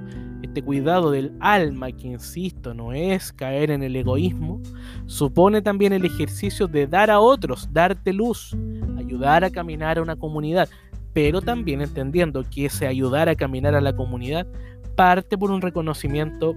este 0.55 0.62
cuidado 0.62 1.11
del 1.11 1.33
alma, 1.40 1.90
que 1.90 2.07
insisto, 2.07 2.75
no 2.75 2.93
es 2.93 3.33
caer 3.33 3.73
en 3.73 3.83
el 3.83 3.97
egoísmo, 3.97 4.61
supone 5.07 5.62
también 5.62 5.93
el 5.93 6.05
ejercicio 6.05 6.69
de 6.69 6.87
dar 6.87 7.11
a 7.11 7.19
otros, 7.19 7.69
darte 7.73 8.12
luz, 8.12 8.57
ayudar 8.97 9.43
a 9.43 9.51
caminar 9.51 9.99
a 9.99 10.03
una 10.03 10.14
comunidad, 10.14 10.69
pero 11.12 11.43
también 11.43 11.81
entendiendo 11.81 12.45
que 12.49 12.67
ese 12.67 12.87
ayudar 12.87 13.29
a 13.29 13.35
caminar 13.35 13.75
a 13.75 13.81
la 13.81 13.97
comunidad 13.97 14.47
parte 14.95 15.37
por 15.37 15.51
un 15.51 15.61
reconocimiento 15.61 16.55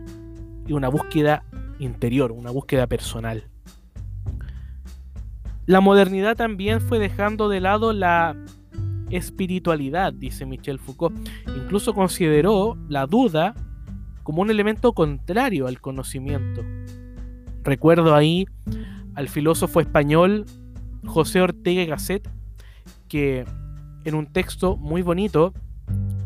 y 0.68 0.74
una 0.74 0.90
búsqueda 0.90 1.44
interior, 1.80 2.32
una 2.32 2.52
búsqueda 2.52 2.86
personal. 2.86 3.46
La 5.66 5.82
modernidad 5.82 6.36
también 6.36 6.82
fue 6.82 7.00
dejando 7.00 7.50
de 7.50 7.62
lado 7.62 7.94
la 7.94 8.36
espiritualidad, 9.10 10.14
dice 10.14 10.46
Michel 10.46 10.80
Foucault. 10.80 11.18
Incluso 11.56 11.94
consideró 11.94 12.78
la 12.90 13.06
duda 13.06 13.56
como 14.24 14.42
un 14.42 14.52
elemento 14.52 14.94
contrario 14.94 15.68
al 15.68 15.80
conocimiento. 15.80 16.64
Recuerdo 17.64 18.16
ahí 18.16 18.46
al 19.16 19.30
filósofo 19.30 19.80
español 19.80 20.46
José 21.06 21.42
Ortega 21.42 21.82
y 21.82 21.86
Gasset, 21.86 22.30
que 23.08 23.46
en 24.04 24.16
un 24.16 24.28
texto 24.28 24.78
muy 24.78 25.02
bonito, 25.02 25.54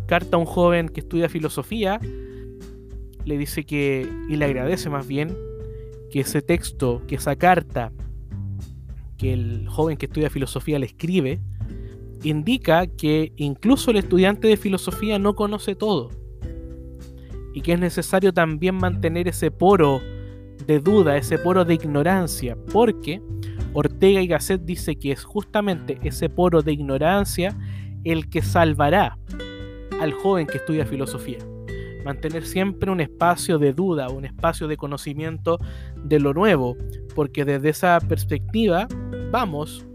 carta 0.07 0.37
a 0.37 0.39
un 0.39 0.45
joven 0.45 0.89
que 0.89 1.01
estudia 1.01 1.29
filosofía, 1.29 1.99
le 3.25 3.37
dice 3.37 3.63
que, 3.65 4.09
y 4.29 4.35
le 4.35 4.45
agradece 4.45 4.89
más 4.89 5.07
bien, 5.07 5.35
que 6.11 6.21
ese 6.21 6.41
texto, 6.41 7.01
que 7.07 7.15
esa 7.15 7.35
carta 7.35 7.91
que 9.17 9.33
el 9.33 9.67
joven 9.69 9.97
que 9.97 10.07
estudia 10.07 10.31
filosofía 10.31 10.79
le 10.79 10.87
escribe, 10.87 11.39
indica 12.23 12.87
que 12.87 13.33
incluso 13.35 13.91
el 13.91 13.97
estudiante 13.97 14.47
de 14.47 14.57
filosofía 14.57 15.19
no 15.19 15.35
conoce 15.35 15.75
todo 15.75 16.09
y 17.53 17.61
que 17.61 17.73
es 17.73 17.79
necesario 17.79 18.33
también 18.33 18.75
mantener 18.75 19.27
ese 19.27 19.51
poro 19.51 20.01
de 20.65 20.79
duda, 20.79 21.17
ese 21.17 21.37
poro 21.37 21.65
de 21.65 21.73
ignorancia, 21.73 22.57
porque 22.71 23.21
Ortega 23.73 24.21
y 24.21 24.27
Gasset 24.27 24.61
dice 24.63 24.95
que 24.95 25.11
es 25.11 25.23
justamente 25.23 25.97
ese 26.03 26.29
poro 26.29 26.61
de 26.61 26.73
ignorancia 26.73 27.57
el 28.03 28.29
que 28.29 28.41
salvará 28.41 29.17
al 29.99 30.13
joven 30.13 30.47
que 30.47 30.57
estudia 30.57 30.85
filosofía. 30.85 31.39
mantener 32.03 32.45
siempre 32.45 32.89
un 32.89 32.99
espacio 32.99 33.59
de 33.59 33.73
duda, 33.73 34.09
un 34.09 34.25
espacio 34.25 34.67
de 34.67 34.75
conocimiento 34.75 35.59
de 36.03 36.19
lo 36.19 36.33
nuevo, 36.33 36.75
porque 37.13 37.45
desde 37.45 37.69
esa 37.69 37.99
perspectiva 37.99 38.87
vamos 39.29 39.85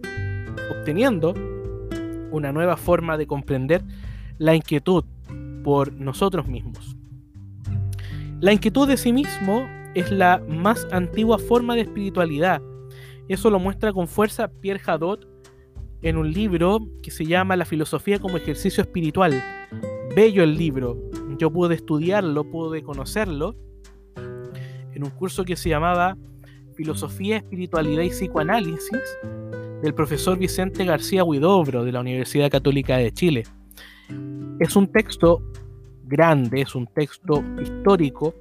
obteniendo 0.71 1.35
una 2.37 2.53
nueva 2.53 2.77
forma 2.77 3.17
de 3.17 3.27
comprender 3.27 3.83
la 4.39 4.55
inquietud 4.55 5.05
por 5.65 5.93
nosotros 5.93 6.47
mismos. 6.47 6.97
La 8.41 8.53
inquietud 8.53 8.87
de 8.87 8.97
sí 8.97 9.13
mismo 9.13 9.67
es 9.95 10.13
la 10.13 10.43
más 10.47 10.87
antigua 10.93 11.39
forma 11.39 11.75
de 11.75 11.83
espiritualidad. 11.83 12.61
Eso 13.29 13.51
lo 13.51 13.59
muestra 13.59 13.93
con 13.93 14.07
fuerza 14.07 14.49
Pierre 14.49 14.83
Hadot 14.87 15.27
en 16.03 16.19
un 16.19 16.33
libro 16.33 16.81
que 17.03 17.11
se 17.11 17.25
llama 17.25 17.57
La 17.57 17.65
filosofía 17.65 18.19
como 18.19 18.37
ejercicio 18.37 18.83
espiritual. 18.83 19.43
Bello 20.15 20.43
el 20.43 20.57
libro. 20.57 20.99
Yo 21.39 21.51
pude 21.51 21.75
estudiarlo, 21.75 22.45
pude 22.45 22.83
conocerlo 22.83 23.57
en 24.95 25.03
un 25.03 25.11
curso 25.11 25.45
que 25.45 25.57
se 25.57 25.69
llamaba 25.69 26.17
Filosofía, 26.75 27.39
Espiritualidad 27.39 28.03
y 28.03 28.11
Psicoanálisis 28.11 29.03
del 29.83 29.95
profesor 29.95 30.39
Vicente 30.39 30.85
García 30.85 31.25
Huidobro 31.25 31.85
de 31.85 31.93
la 31.93 32.01
Universidad 32.01 32.51
Católica 32.51 32.97
de 32.97 33.13
Chile. 33.13 33.45
Es 34.59 34.77
un 34.77 34.91
texto 34.91 35.43
grande, 36.05 36.63
es 36.63 36.75
un 36.75 36.87
texto 36.87 37.43
histórico, 37.61 38.35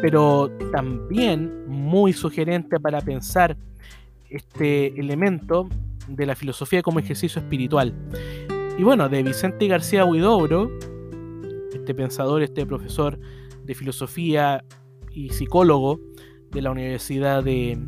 pero 0.00 0.50
también 0.70 1.66
muy 1.68 2.12
sugerente 2.12 2.78
para 2.78 3.00
pensar 3.00 3.56
este 4.28 4.98
elemento 4.98 5.68
de 6.08 6.26
la 6.26 6.34
filosofía 6.34 6.82
como 6.82 6.98
ejercicio 6.98 7.40
espiritual. 7.40 7.94
Y 8.78 8.82
bueno, 8.82 9.08
de 9.08 9.22
Vicente 9.22 9.66
García 9.66 10.04
Huidobro, 10.04 10.70
este 11.72 11.94
pensador, 11.94 12.42
este 12.42 12.64
profesor 12.66 13.18
de 13.64 13.74
filosofía 13.74 14.64
y 15.12 15.30
psicólogo 15.30 16.00
de 16.50 16.62
la 16.62 16.70
Universidad 16.70 17.42
de, 17.42 17.78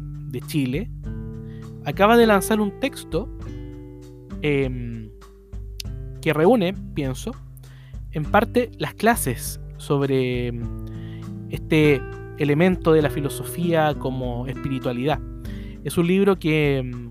Chile, 0.49 0.91
acaba 1.85 2.17
de 2.17 2.27
lanzar 2.27 2.61
un 2.61 2.79
texto 2.81 3.29
em, 4.43 5.11
que 6.21 6.33
reúne, 6.33 6.75
pienso, 6.95 7.33
en 8.13 8.25
parte 8.25 8.71
las 8.79 8.95
clases 8.95 9.61
sobre 9.77 10.49
em, 10.49 10.63
este 11.51 12.01
elemento 12.39 12.93
de 12.93 13.03
la 13.03 13.11
filosofía 13.11 13.95
como 13.99 14.47
espiritualidad. 14.47 15.21
Es 15.85 15.99
un 15.99 16.07
libro 16.07 16.37
que 16.39 16.79
em, 16.79 17.11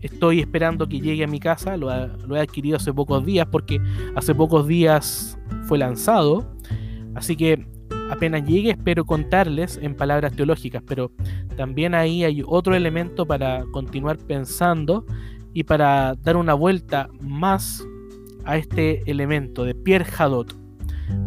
estoy 0.00 0.40
esperando 0.40 0.88
que 0.88 1.00
llegue 1.00 1.24
a 1.24 1.26
mi 1.26 1.40
casa, 1.40 1.76
lo, 1.76 1.88
lo, 2.06 2.36
he 2.36 2.40
adquirido 2.40 2.76
hace 2.76 2.92
pocos 2.92 3.24
días 3.24 3.46
porque 3.50 3.80
hace 4.14 4.34
pocos 4.34 4.66
días 4.66 5.38
fue 5.64 5.78
lanzado, 5.78 6.56
así 7.14 7.36
que 7.36 7.66
apenas 8.10 8.44
llegue 8.44 8.70
espero 8.70 9.04
contarles 9.04 9.78
en 9.80 9.94
palabras 9.94 10.34
teológicas, 10.34 10.82
pero 10.86 11.12
también 11.56 11.94
ahí 11.94 12.24
hay 12.24 12.42
otro 12.46 12.74
elemento 12.74 13.26
para 13.26 13.64
continuar 13.72 14.18
pensando 14.18 15.06
y 15.54 15.64
para 15.64 16.14
dar 16.16 16.36
una 16.36 16.54
vuelta 16.54 17.08
más 17.20 17.86
a 18.44 18.56
este 18.56 19.08
elemento 19.10 19.64
de 19.64 19.74
Pierre 19.74 20.06
Hadot. 20.18 20.56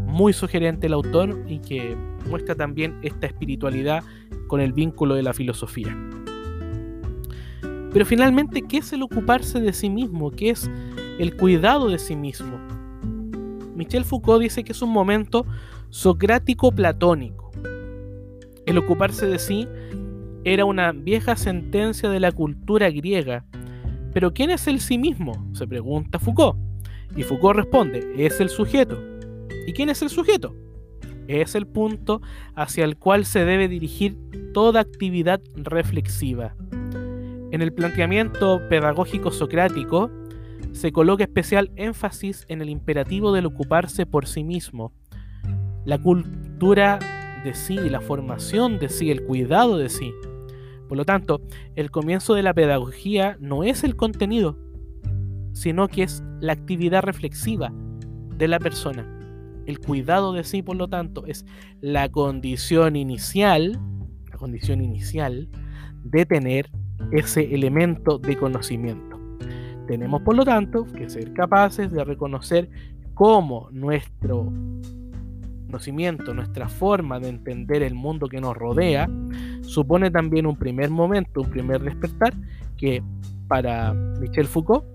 Muy 0.05 0.33
sugerente 0.33 0.87
el 0.87 0.93
autor 0.93 1.43
y 1.47 1.59
que 1.59 1.95
muestra 2.29 2.55
también 2.55 2.97
esta 3.01 3.27
espiritualidad 3.27 4.03
con 4.47 4.61
el 4.61 4.73
vínculo 4.73 5.15
de 5.15 5.23
la 5.23 5.33
filosofía. 5.33 5.97
Pero 7.91 8.05
finalmente, 8.05 8.63
¿qué 8.63 8.77
es 8.77 8.91
el 8.93 9.03
ocuparse 9.03 9.59
de 9.59 9.71
sí 9.71 9.89
mismo? 9.89 10.31
¿Qué 10.31 10.49
es 10.49 10.69
el 11.19 11.35
cuidado 11.37 11.89
de 11.89 11.99
sí 11.99 12.15
mismo? 12.15 12.59
Michel 13.75 14.05
Foucault 14.05 14.41
dice 14.41 14.63
que 14.63 14.71
es 14.71 14.81
un 14.81 14.91
momento 14.91 15.45
socrático 15.93 16.71
platónico. 16.71 17.51
El 18.65 18.79
ocuparse 18.79 19.27
de 19.27 19.37
sí 19.37 19.67
era 20.43 20.65
una 20.65 20.91
vieja 20.91 21.35
sentencia 21.35 22.09
de 22.09 22.19
la 22.19 22.31
cultura 22.31 22.89
griega. 22.89 23.45
Pero 24.11 24.33
¿quién 24.33 24.49
es 24.49 24.65
el 24.65 24.79
sí 24.79 24.97
mismo? 24.97 25.33
se 25.53 25.67
pregunta 25.67 26.17
Foucault. 26.17 26.57
Y 27.15 27.21
Foucault 27.21 27.57
responde, 27.57 28.11
es 28.17 28.39
el 28.39 28.49
sujeto. 28.49 28.99
¿Y 29.67 29.73
quién 29.73 29.89
es 29.89 30.01
el 30.01 30.09
sujeto? 30.09 30.55
Es 31.27 31.53
el 31.53 31.67
punto 31.67 32.23
hacia 32.55 32.85
el 32.85 32.97
cual 32.97 33.23
se 33.23 33.45
debe 33.45 33.67
dirigir 33.67 34.17
toda 34.51 34.79
actividad 34.79 35.41
reflexiva. 35.53 36.55
En 37.51 37.61
el 37.61 37.71
planteamiento 37.71 38.67
pedagógico 38.67 39.29
socrático 39.29 40.09
se 40.71 40.91
coloca 40.91 41.23
especial 41.23 41.71
énfasis 41.75 42.45
en 42.47 42.63
el 42.63 42.69
imperativo 42.69 43.31
del 43.31 43.45
ocuparse 43.45 44.07
por 44.07 44.25
sí 44.25 44.43
mismo, 44.43 44.91
la 45.85 45.97
cultura 45.97 46.99
de 47.43 47.53
sí, 47.53 47.75
la 47.75 48.01
formación 48.01 48.79
de 48.79 48.89
sí, 48.89 49.11
el 49.11 49.23
cuidado 49.23 49.77
de 49.77 49.89
sí. 49.89 50.13
Por 50.87 50.97
lo 50.97 51.05
tanto, 51.05 51.41
el 51.75 51.91
comienzo 51.91 52.35
de 52.35 52.43
la 52.43 52.53
pedagogía 52.53 53.37
no 53.39 53.63
es 53.63 53.83
el 53.83 53.95
contenido, 53.95 54.57
sino 55.53 55.87
que 55.87 56.03
es 56.03 56.23
la 56.39 56.53
actividad 56.53 57.03
reflexiva 57.03 57.73
de 58.37 58.47
la 58.47 58.59
persona. 58.59 59.07
El 59.65 59.79
cuidado 59.79 60.33
de 60.33 60.43
sí, 60.43 60.61
por 60.61 60.75
lo 60.75 60.87
tanto, 60.87 61.25
es 61.25 61.45
la 61.81 62.09
condición 62.09 62.95
inicial, 62.95 63.79
la 64.29 64.37
condición 64.37 64.81
inicial 64.81 65.49
de 66.03 66.25
tener 66.25 66.69
ese 67.11 67.53
elemento 67.53 68.17
de 68.19 68.37
conocimiento. 68.37 69.19
Tenemos, 69.87 70.21
por 70.21 70.35
lo 70.35 70.45
tanto, 70.45 70.85
que 70.85 71.09
ser 71.09 71.33
capaces 71.33 71.91
de 71.91 72.03
reconocer 72.03 72.69
cómo 73.13 73.69
nuestro 73.71 74.51
conocimiento, 75.73 76.35
nuestra 76.35 76.69
forma 76.69 77.19
de 77.19 77.29
entender 77.29 77.81
el 77.81 77.95
mundo 77.95 78.27
que 78.27 78.39
nos 78.39 78.55
rodea, 78.55 79.09
supone 79.63 80.11
también 80.11 80.45
un 80.45 80.55
primer 80.55 80.91
momento, 80.91 81.41
un 81.41 81.49
primer 81.49 81.81
despertar, 81.81 82.31
que 82.77 83.01
para 83.47 83.91
Michel 83.93 84.45
Foucault 84.45 84.85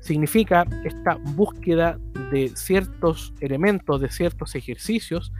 significa 0.00 0.64
esta 0.84 1.18
búsqueda 1.34 1.98
de 2.32 2.48
ciertos 2.54 3.34
elementos, 3.40 4.00
de 4.00 4.08
ciertos 4.08 4.54
ejercicios, 4.54 5.32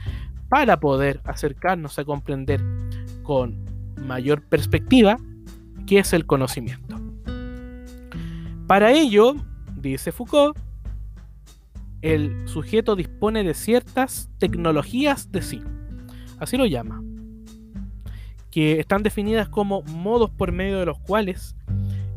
para 0.47 0.79
poder 0.79 1.21
acercarnos 1.23 1.97
a 1.97 2.05
comprender 2.05 2.61
con 3.23 3.65
mayor 4.05 4.43
perspectiva 4.43 5.17
qué 5.87 5.99
es 5.99 6.13
el 6.13 6.27
conocimiento. 6.27 7.01
Para 8.67 8.91
ello, 8.91 9.35
dice 9.75 10.11
Foucault, 10.11 10.55
el 12.01 12.47
sujeto 12.47 12.95
dispone 12.95 13.43
de 13.43 13.53
ciertas 13.53 14.29
tecnologías 14.37 15.31
de 15.31 15.41
sí, 15.41 15.61
así 16.39 16.57
lo 16.57 16.65
llama, 16.65 17.03
que 18.51 18.79
están 18.79 19.03
definidas 19.03 19.49
como 19.49 19.81
modos 19.83 20.29
por 20.29 20.51
medio 20.51 20.79
de 20.79 20.85
los 20.85 20.99
cuales 20.99 21.55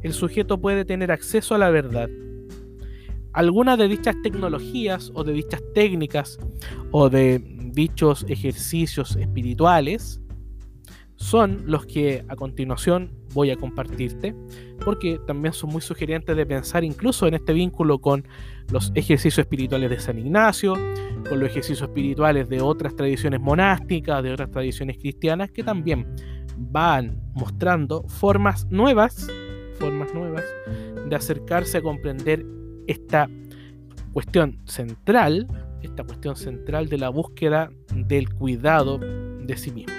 el 0.03 0.13
sujeto 0.13 0.61
puede 0.61 0.85
tener 0.85 1.13
acceso 1.13 1.55
a 1.55 1.59
la 1.59 1.71
verdad. 1.71 2.09
Algunas 3.33 3.79
de 3.79 3.89
dichas 3.89 4.17
tecnologías 4.23 5.13
o 5.15 5.23
de 5.23 5.33
dichas 5.33 5.63
técnicas 5.75 6.39
o 6.91 7.09
de 7.09 7.39
dichos 7.73 8.25
ejercicios 8.29 9.15
espirituales 9.17 10.21
son 11.17 11.63
los 11.67 11.87
que 11.87 12.25
a 12.29 12.35
continuación 12.35 13.20
voy 13.33 13.51
a 13.51 13.57
compartirte, 13.57 14.35
porque 14.85 15.19
también 15.27 15.53
son 15.53 15.71
muy 15.71 15.81
sugerentes 15.81 16.37
de 16.37 16.47
pensar 16.47 16.85
incluso 16.85 17.27
en 17.27 17.35
este 17.35 17.53
vínculo 17.53 17.99
con 17.99 18.27
los 18.73 18.93
ejercicios 18.95 19.39
espirituales 19.39 19.91
de 19.91 19.99
San 19.99 20.19
Ignacio, 20.19 20.75
con 21.29 21.41
los 21.41 21.51
ejercicios 21.51 21.83
espirituales 21.83 22.49
de 22.49 22.61
otras 22.61 22.95
tradiciones 22.95 23.41
monásticas, 23.41 24.23
de 24.23 24.33
otras 24.33 24.51
tradiciones 24.51 24.99
cristianas, 24.99 25.51
que 25.51 25.63
también 25.63 26.07
van 26.57 27.21
mostrando 27.35 28.03
formas 28.09 28.67
nuevas, 28.71 29.29
formas 29.79 30.13
nuevas 30.15 30.45
de 31.09 31.17
acercarse 31.17 31.79
a 31.79 31.83
comprender 31.83 32.45
esta 32.87 33.29
cuestión 34.13 34.59
central, 34.65 35.47
esta 35.83 36.05
cuestión 36.05 36.37
central 36.37 36.89
de 36.89 36.99
la 36.99 37.09
búsqueda 37.09 37.71
del 37.95 38.29
cuidado 38.35 38.99
de 38.99 39.57
sí 39.57 39.71
mismo. 39.71 39.95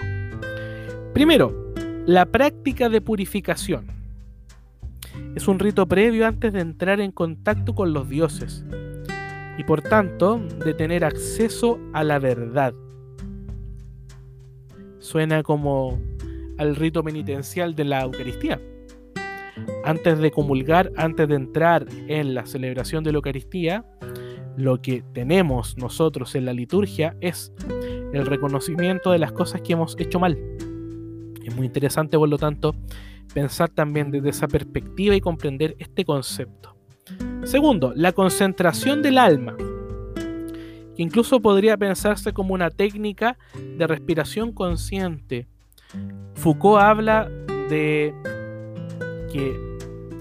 Primero, 1.14 1.71
la 2.06 2.26
práctica 2.26 2.90
de 2.90 3.00
purificación. 3.00 3.88
Es 5.36 5.48
un 5.48 5.60
rito 5.60 5.88
previo 5.88 6.26
antes 6.26 6.52
de 6.52 6.62
entrar 6.62 7.00
en 7.00 7.12
contacto 7.12 7.76
con 7.76 7.94
los 7.94 8.10
dioses 8.10 8.66
y 9.58 9.64
por 9.64 9.82
tanto 9.82 10.40
de 10.40 10.74
tener 10.74 11.06
acceso 11.06 11.80
a 11.94 12.04
la 12.04 12.18
verdad. 12.18 12.74
Suena 15.00 15.44
como 15.44 16.00
al 16.58 16.76
rito 16.76 17.04
penitencial 17.04 17.76
de 17.76 17.86
la 17.86 18.02
Eucaristía. 18.02 18.60
Antes 19.84 20.20
de 20.20 20.32
comulgar, 20.32 20.92
antes 20.96 21.28
de 21.28 21.36
entrar 21.36 21.86
en 22.08 22.34
la 22.34 22.46
celebración 22.46 23.04
de 23.04 23.12
la 23.12 23.18
Eucaristía, 23.18 23.86
lo 24.58 24.82
que 24.82 25.04
tenemos 25.14 25.78
nosotros 25.78 26.36
en 26.36 26.46
la 26.46 26.54
liturgia 26.54 27.16
es 27.22 27.54
el 28.14 28.26
reconocimiento 28.26 29.12
de 29.12 29.20
las 29.20 29.32
cosas 29.32 29.62
que 29.62 29.74
hemos 29.74 29.96
hecho 30.00 30.20
mal 30.20 30.38
es 31.44 31.56
muy 31.56 31.66
interesante, 31.66 32.18
por 32.18 32.30
lo 32.30 32.38
tanto, 32.38 32.76
pensar 33.34 33.70
también 33.70 34.12
desde 34.12 34.30
esa 34.30 34.48
perspectiva 34.48 35.16
y 35.16 35.22
comprender 35.22 35.76
este 35.80 36.06
concepto. 36.06 36.76
Segundo, 37.44 37.94
la 37.96 38.12
concentración 38.12 39.02
del 39.02 39.18
alma. 39.18 39.56
que 40.96 41.04
incluso 41.04 41.42
podría 41.42 41.78
pensarse 41.78 42.34
como 42.34 42.54
una 42.54 42.70
técnica 42.70 43.38
de 43.78 43.88
respiración 43.88 44.52
consciente. 44.52 45.48
Foucault 46.36 46.82
habla 46.82 47.30
de 47.70 48.14
que 49.32 49.58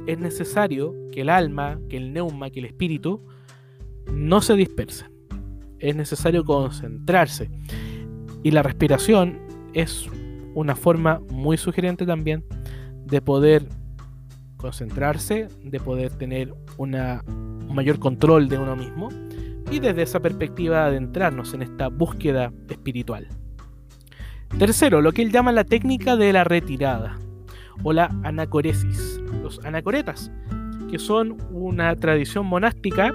es 0.07 0.19
necesario 0.19 0.95
que 1.11 1.23
el 1.23 1.29
alma, 1.29 1.81
que 1.89 1.97
el 1.97 2.13
neuma, 2.13 2.51
que 2.51 2.61
el 2.61 2.67
espíritu 2.67 3.21
no 4.13 4.41
se 4.41 4.55
dispersen. 4.55 5.09
Es 5.81 5.97
necesario 5.97 6.45
concentrarse. 6.45 7.51
Y 8.45 8.53
la 8.53 8.63
respiración 8.63 9.41
es 9.73 10.09
una 10.55 10.77
forma 10.77 11.21
muy 11.31 11.57
sugerente 11.57 12.07
también 12.07 12.45
de 13.07 13.21
poder 13.21 13.67
concentrarse, 14.57 15.49
de 15.65 15.81
poder 15.81 16.13
tener 16.13 16.55
una, 16.77 17.23
un 17.27 17.75
mayor 17.75 17.99
control 17.99 18.49
de 18.49 18.59
uno 18.59 18.77
mismo 18.77 19.09
y 19.71 19.81
desde 19.81 20.03
esa 20.03 20.21
perspectiva 20.21 20.85
adentrarnos 20.87 21.55
en 21.55 21.63
esta 21.63 21.89
búsqueda 21.89 22.53
espiritual. 22.69 23.27
Tercero, 24.59 25.01
lo 25.01 25.13
que 25.13 25.23
él 25.23 25.31
llama 25.31 25.53
la 25.53 25.65
técnica 25.65 26.17
de 26.17 26.33
la 26.33 26.45
retirada 26.45 27.19
o 27.83 27.93
la 27.93 28.07
anacoresis, 28.25 29.21
los 29.43 29.65
anacoretas, 29.65 30.31
que 30.91 30.99
son 30.99 31.39
una 31.53 31.95
tradición 31.97 32.47
monástica 32.47 33.15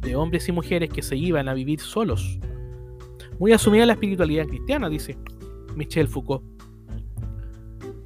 de 0.00 0.16
hombres 0.16 0.48
y 0.48 0.52
mujeres 0.52 0.90
que 0.90 1.02
se 1.02 1.16
iban 1.16 1.48
a 1.48 1.54
vivir 1.54 1.80
solos. 1.80 2.38
Muy 3.38 3.52
asumida 3.52 3.86
la 3.86 3.92
espiritualidad 3.92 4.46
cristiana, 4.46 4.88
dice 4.88 5.16
Michel 5.76 6.08
Foucault. 6.08 6.42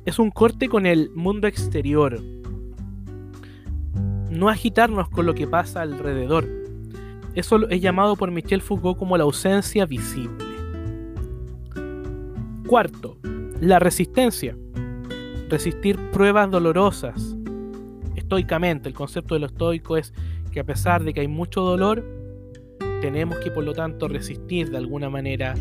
Es 0.04 0.18
un 0.18 0.30
corte 0.30 0.68
con 0.68 0.86
el 0.86 1.10
mundo 1.14 1.46
exterior. 1.46 2.20
No 4.30 4.48
agitarnos 4.48 5.08
con 5.08 5.26
lo 5.26 5.34
que 5.34 5.46
pasa 5.46 5.82
alrededor. 5.82 6.46
Eso 7.34 7.68
es 7.68 7.80
llamado 7.80 8.16
por 8.16 8.30
Michel 8.30 8.62
Foucault 8.62 8.98
como 8.98 9.16
la 9.16 9.24
ausencia 9.24 9.84
visible. 9.84 10.44
Cuarto, 12.66 13.18
la 13.60 13.78
resistencia. 13.78 14.56
Resistir 15.48 15.98
pruebas 16.12 16.50
dolorosas. 16.50 17.36
Estoicamente, 18.14 18.88
el 18.88 18.94
concepto 18.94 19.34
de 19.34 19.40
lo 19.40 19.46
estoico 19.46 19.96
es 19.96 20.12
que 20.50 20.60
a 20.60 20.64
pesar 20.64 21.04
de 21.04 21.12
que 21.12 21.20
hay 21.20 21.28
mucho 21.28 21.60
dolor, 21.60 22.04
tenemos 23.00 23.38
que 23.38 23.50
por 23.50 23.64
lo 23.64 23.74
tanto 23.74 24.08
resistir 24.08 24.70
de 24.70 24.78
alguna 24.78 25.10
manera 25.10 25.54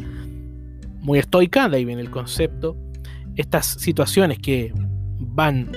muy 1.05 1.19
estoica, 1.19 1.69
de 1.69 1.77
ahí 1.77 1.85
viene 1.85 2.01
el 2.01 2.09
concepto, 2.09 2.75
estas 3.35 3.67
situaciones 3.67 4.39
que 4.39 4.73
van 5.19 5.69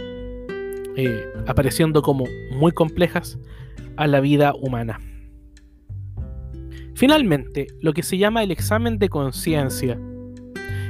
eh, 0.96 1.22
apareciendo 1.46 2.00
como 2.00 2.24
muy 2.52 2.72
complejas 2.72 3.38
a 3.96 4.06
la 4.06 4.20
vida 4.20 4.54
humana. 4.54 4.98
Finalmente, 6.94 7.66
lo 7.80 7.92
que 7.92 8.02
se 8.02 8.16
llama 8.16 8.42
el 8.42 8.50
examen 8.50 8.98
de 8.98 9.10
conciencia, 9.10 10.00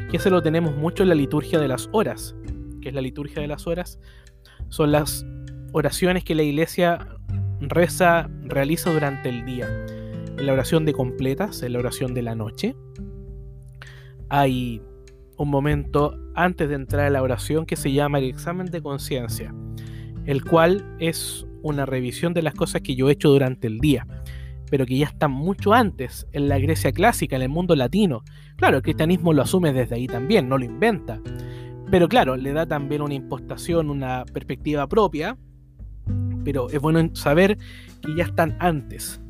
que 0.08 0.20
se 0.20 0.30
lo 0.30 0.40
tenemos 0.40 0.76
mucho 0.76 1.02
en 1.02 1.08
la 1.08 1.14
liturgia 1.16 1.58
de 1.58 1.68
las 1.68 1.88
horas, 1.92 2.36
que 2.80 2.90
es 2.90 2.94
la 2.94 3.00
liturgia 3.00 3.42
de 3.42 3.48
las 3.48 3.66
horas, 3.66 3.98
son 4.68 4.92
las 4.92 5.26
oraciones 5.72 6.22
que 6.22 6.36
la 6.36 6.44
iglesia 6.44 7.06
reza, 7.60 8.30
realiza 8.44 8.92
durante 8.92 9.30
el 9.30 9.44
día. 9.44 9.68
En 10.38 10.46
la 10.46 10.52
oración 10.52 10.84
de 10.84 10.92
completas, 10.92 11.64
en 11.64 11.72
la 11.72 11.80
oración 11.80 12.14
de 12.14 12.22
la 12.22 12.36
noche, 12.36 12.76
hay 14.28 14.82
un 15.36 15.48
momento 15.50 16.18
antes 16.34 16.68
de 16.68 16.74
entrar 16.74 17.06
a 17.06 17.10
la 17.10 17.22
oración 17.22 17.64
que 17.66 17.76
se 17.76 17.92
llama 17.92 18.18
el 18.18 18.24
examen 18.24 18.66
de 18.66 18.82
conciencia, 18.82 19.54
el 20.26 20.44
cual 20.44 20.84
es 20.98 21.46
una 21.62 21.86
revisión 21.86 22.34
de 22.34 22.42
las 22.42 22.54
cosas 22.54 22.82
que 22.82 22.94
yo 22.94 23.08
he 23.08 23.12
hecho 23.12 23.30
durante 23.30 23.66
el 23.66 23.78
día, 23.78 24.06
pero 24.70 24.86
que 24.86 24.98
ya 24.98 25.06
están 25.06 25.30
mucho 25.30 25.72
antes 25.72 26.26
en 26.32 26.48
la 26.48 26.58
Grecia 26.58 26.92
clásica, 26.92 27.36
en 27.36 27.42
el 27.42 27.48
mundo 27.48 27.74
latino. 27.74 28.22
Claro, 28.56 28.76
el 28.76 28.82
cristianismo 28.82 29.32
lo 29.32 29.42
asume 29.42 29.72
desde 29.72 29.96
ahí 29.96 30.06
también, 30.06 30.48
no 30.48 30.58
lo 30.58 30.64
inventa. 30.64 31.20
Pero 31.90 32.08
claro, 32.08 32.36
le 32.36 32.52
da 32.52 32.66
también 32.66 33.00
una 33.00 33.14
impostación, 33.14 33.88
una 33.88 34.24
perspectiva 34.26 34.86
propia, 34.88 35.38
pero 36.44 36.68
es 36.70 36.80
bueno 36.80 37.14
saber 37.14 37.56
que 38.02 38.14
ya 38.14 38.24
están 38.24 38.56
antes. 38.60 39.20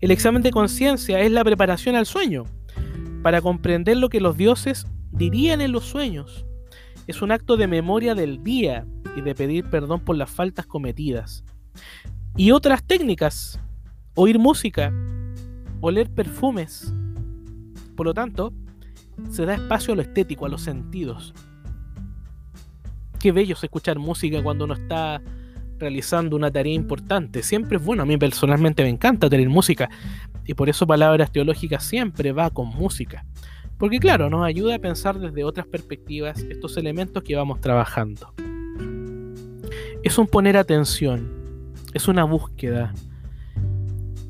El 0.00 0.10
examen 0.10 0.42
de 0.42 0.50
conciencia 0.50 1.20
es 1.20 1.30
la 1.30 1.44
preparación 1.44 1.96
al 1.96 2.06
sueño, 2.06 2.44
para 3.22 3.40
comprender 3.40 3.96
lo 3.96 4.08
que 4.08 4.20
los 4.20 4.36
dioses 4.36 4.86
dirían 5.12 5.60
en 5.60 5.72
los 5.72 5.84
sueños. 5.84 6.46
Es 7.06 7.22
un 7.22 7.32
acto 7.32 7.56
de 7.56 7.66
memoria 7.66 8.14
del 8.14 8.42
día 8.42 8.86
y 9.16 9.20
de 9.20 9.34
pedir 9.34 9.68
perdón 9.70 10.00
por 10.00 10.16
las 10.16 10.30
faltas 10.30 10.66
cometidas. 10.66 11.44
Y 12.36 12.50
otras 12.50 12.84
técnicas, 12.84 13.60
oír 14.14 14.38
música, 14.38 14.92
oler 15.80 16.10
perfumes. 16.10 16.92
Por 17.96 18.06
lo 18.06 18.14
tanto, 18.14 18.52
se 19.30 19.46
da 19.46 19.54
espacio 19.54 19.94
a 19.94 19.96
lo 19.96 20.02
estético, 20.02 20.46
a 20.46 20.48
los 20.48 20.62
sentidos. 20.62 21.32
Qué 23.18 23.32
bello 23.32 23.54
es 23.54 23.64
escuchar 23.64 23.98
música 23.98 24.42
cuando 24.42 24.64
uno 24.64 24.74
está 24.74 25.22
realizando 25.78 26.36
una 26.36 26.50
tarea 26.50 26.74
importante. 26.74 27.42
Siempre 27.42 27.78
es 27.78 27.84
bueno, 27.84 28.02
a 28.02 28.06
mí 28.06 28.16
personalmente 28.16 28.82
me 28.82 28.88
encanta 28.88 29.28
tener 29.28 29.48
música 29.48 29.88
y 30.44 30.54
por 30.54 30.68
eso 30.68 30.86
palabras 30.86 31.30
teológicas 31.32 31.84
siempre 31.84 32.32
va 32.32 32.50
con 32.50 32.68
música. 32.68 33.24
Porque 33.78 33.98
claro, 33.98 34.30
nos 34.30 34.44
ayuda 34.44 34.76
a 34.76 34.78
pensar 34.78 35.18
desde 35.18 35.44
otras 35.44 35.66
perspectivas 35.66 36.38
estos 36.38 36.76
elementos 36.76 37.22
que 37.22 37.36
vamos 37.36 37.60
trabajando. 37.60 38.32
Es 40.02 40.18
un 40.18 40.26
poner 40.26 40.56
atención, 40.56 41.28
es 41.92 42.08
una 42.08 42.24
búsqueda. 42.24 42.94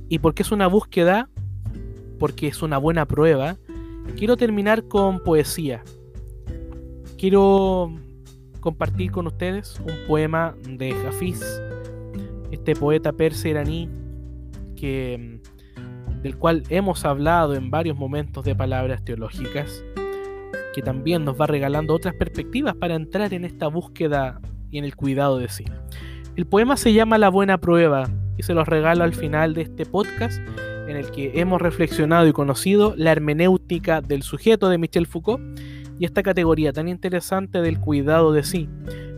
¿Y 0.08 0.18
por 0.18 0.34
qué 0.34 0.42
es 0.42 0.50
una 0.50 0.66
búsqueda? 0.66 1.28
Porque 2.18 2.48
es 2.48 2.62
una 2.62 2.78
buena 2.78 3.06
prueba. 3.06 3.56
Quiero 4.16 4.36
terminar 4.36 4.88
con 4.88 5.22
poesía. 5.22 5.82
Quiero 7.18 7.92
compartir 8.60 9.10
con 9.10 9.26
ustedes 9.26 9.80
un 9.80 10.06
poema 10.06 10.54
de 10.68 10.92
Hafiz, 11.06 11.40
este 12.50 12.74
poeta 12.74 13.12
persa 13.12 13.48
iraní 13.48 13.88
que, 14.76 15.40
del 16.22 16.36
cual 16.36 16.62
hemos 16.68 17.04
hablado 17.04 17.54
en 17.54 17.70
varios 17.70 17.96
momentos 17.96 18.44
de 18.44 18.54
palabras 18.54 19.04
teológicas, 19.04 19.84
que 20.74 20.82
también 20.82 21.24
nos 21.24 21.40
va 21.40 21.46
regalando 21.46 21.94
otras 21.94 22.14
perspectivas 22.14 22.74
para 22.74 22.94
entrar 22.94 23.32
en 23.32 23.44
esta 23.44 23.68
búsqueda 23.68 24.40
y 24.70 24.78
en 24.78 24.84
el 24.84 24.94
cuidado 24.94 25.38
de 25.38 25.48
sí. 25.48 25.64
El 26.36 26.46
poema 26.46 26.76
se 26.76 26.92
llama 26.92 27.16
La 27.16 27.30
Buena 27.30 27.58
Prueba 27.58 28.10
y 28.36 28.42
se 28.42 28.52
los 28.52 28.68
regalo 28.68 29.04
al 29.04 29.14
final 29.14 29.54
de 29.54 29.62
este 29.62 29.86
podcast 29.86 30.38
en 30.86 30.96
el 30.96 31.10
que 31.10 31.40
hemos 31.40 31.60
reflexionado 31.60 32.26
y 32.28 32.32
conocido 32.32 32.94
la 32.96 33.12
hermenéutica 33.12 34.00
del 34.00 34.22
sujeto 34.22 34.68
de 34.68 34.78
Michel 34.78 35.06
Foucault 35.06 35.42
y 35.98 36.04
esta 36.04 36.22
categoría 36.22 36.72
tan 36.72 36.88
interesante 36.88 37.60
del 37.60 37.80
cuidado 37.80 38.32
de 38.32 38.42
sí, 38.42 38.68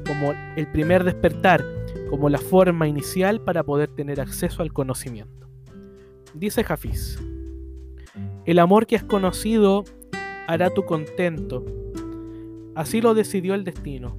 como 0.06 0.32
el 0.56 0.66
primer 0.70 1.04
despertar, 1.04 1.64
como 2.10 2.28
la 2.28 2.38
forma 2.38 2.88
inicial 2.88 3.40
para 3.40 3.62
poder 3.62 3.88
tener 3.88 4.20
acceso 4.20 4.62
al 4.62 4.72
conocimiento. 4.72 5.48
Dice 6.34 6.62
Jafiz, 6.62 7.18
el 8.44 8.58
amor 8.58 8.86
que 8.86 8.96
has 8.96 9.04
conocido 9.04 9.84
hará 10.46 10.70
tu 10.70 10.84
contento, 10.84 11.64
así 12.74 13.00
lo 13.00 13.14
decidió 13.14 13.54
el 13.54 13.64
destino. 13.64 14.18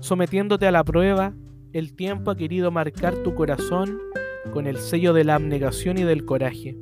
Sometiéndote 0.00 0.66
a 0.66 0.72
la 0.72 0.84
prueba, 0.84 1.34
el 1.72 1.94
tiempo 1.94 2.30
ha 2.30 2.36
querido 2.36 2.70
marcar 2.70 3.14
tu 3.16 3.34
corazón 3.34 3.98
con 4.52 4.66
el 4.66 4.78
sello 4.78 5.12
de 5.12 5.24
la 5.24 5.34
abnegación 5.34 5.98
y 5.98 6.04
del 6.04 6.24
coraje 6.24 6.76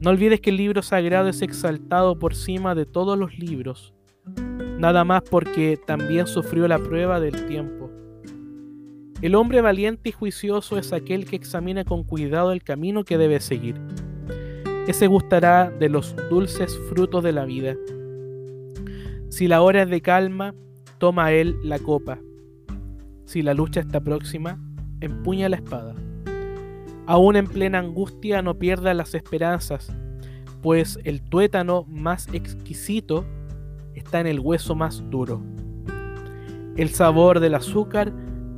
no 0.00 0.10
olvides 0.10 0.40
que 0.40 0.50
el 0.50 0.56
libro 0.56 0.82
sagrado 0.82 1.28
es 1.28 1.42
exaltado 1.42 2.18
por 2.18 2.34
cima 2.34 2.74
de 2.74 2.86
todos 2.86 3.18
los 3.18 3.38
libros, 3.38 3.94
nada 4.78 5.04
más 5.04 5.22
porque 5.28 5.78
también 5.86 6.26
sufrió 6.26 6.68
la 6.68 6.78
prueba 6.78 7.18
del 7.20 7.46
tiempo. 7.46 7.90
El 9.20 9.34
hombre 9.34 9.60
valiente 9.60 10.10
y 10.10 10.12
juicioso 10.12 10.78
es 10.78 10.92
aquel 10.92 11.26
que 11.26 11.34
examina 11.34 11.84
con 11.84 12.04
cuidado 12.04 12.52
el 12.52 12.62
camino 12.62 13.04
que 13.04 13.18
debe 13.18 13.40
seguir. 13.40 13.74
Ese 14.86 15.08
gustará 15.08 15.70
de 15.70 15.88
los 15.88 16.14
dulces 16.30 16.78
frutos 16.88 17.24
de 17.24 17.32
la 17.32 17.44
vida. 17.44 17.74
Si 19.28 19.48
la 19.48 19.60
hora 19.62 19.82
es 19.82 19.90
de 19.90 20.00
calma, 20.00 20.54
toma 20.98 21.32
él 21.32 21.56
la 21.64 21.80
copa. 21.80 22.20
Si 23.24 23.42
la 23.42 23.54
lucha 23.54 23.80
está 23.80 24.00
próxima, 24.00 24.60
empuña 25.00 25.48
la 25.48 25.56
espada. 25.56 25.94
Aún 27.08 27.36
en 27.36 27.46
plena 27.46 27.78
angustia 27.78 28.42
no 28.42 28.58
pierda 28.58 28.92
las 28.92 29.14
esperanzas, 29.14 29.90
pues 30.60 30.98
el 31.04 31.22
tuétano 31.22 31.84
más 31.88 32.28
exquisito 32.34 33.24
está 33.94 34.20
en 34.20 34.26
el 34.26 34.40
hueso 34.40 34.74
más 34.74 35.02
duro. 35.08 35.42
El 36.76 36.90
sabor 36.90 37.40
del 37.40 37.54
azúcar 37.54 38.12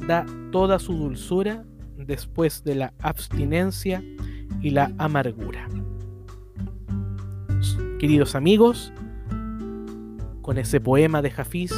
da 0.05 0.26
toda 0.51 0.80
su 0.80 0.94
dulzura 0.94 1.62
después 1.96 2.64
de 2.64 2.74
la 2.74 2.92
abstinencia 2.98 4.03
y 4.61 4.70
la 4.70 4.92
amargura. 4.98 5.68
Queridos 8.01 8.34
amigos, 8.34 8.92
con 10.42 10.59
ese 10.59 10.80
poema 10.80 11.22
de 11.22 11.30
Jafiz, 11.30 11.72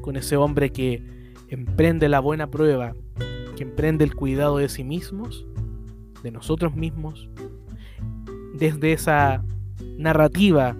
con 0.00 0.14
ese 0.14 0.36
hombre 0.36 0.70
que 0.70 1.02
emprende 1.48 2.08
la 2.08 2.20
buena 2.20 2.48
prueba 2.48 2.94
que 3.58 3.64
emprende 3.64 4.04
el 4.04 4.14
cuidado 4.14 4.58
de 4.58 4.68
sí 4.68 4.84
mismos, 4.84 5.44
de 6.22 6.30
nosotros 6.30 6.76
mismos, 6.76 7.28
desde 8.54 8.92
esa 8.92 9.42
narrativa 9.96 10.76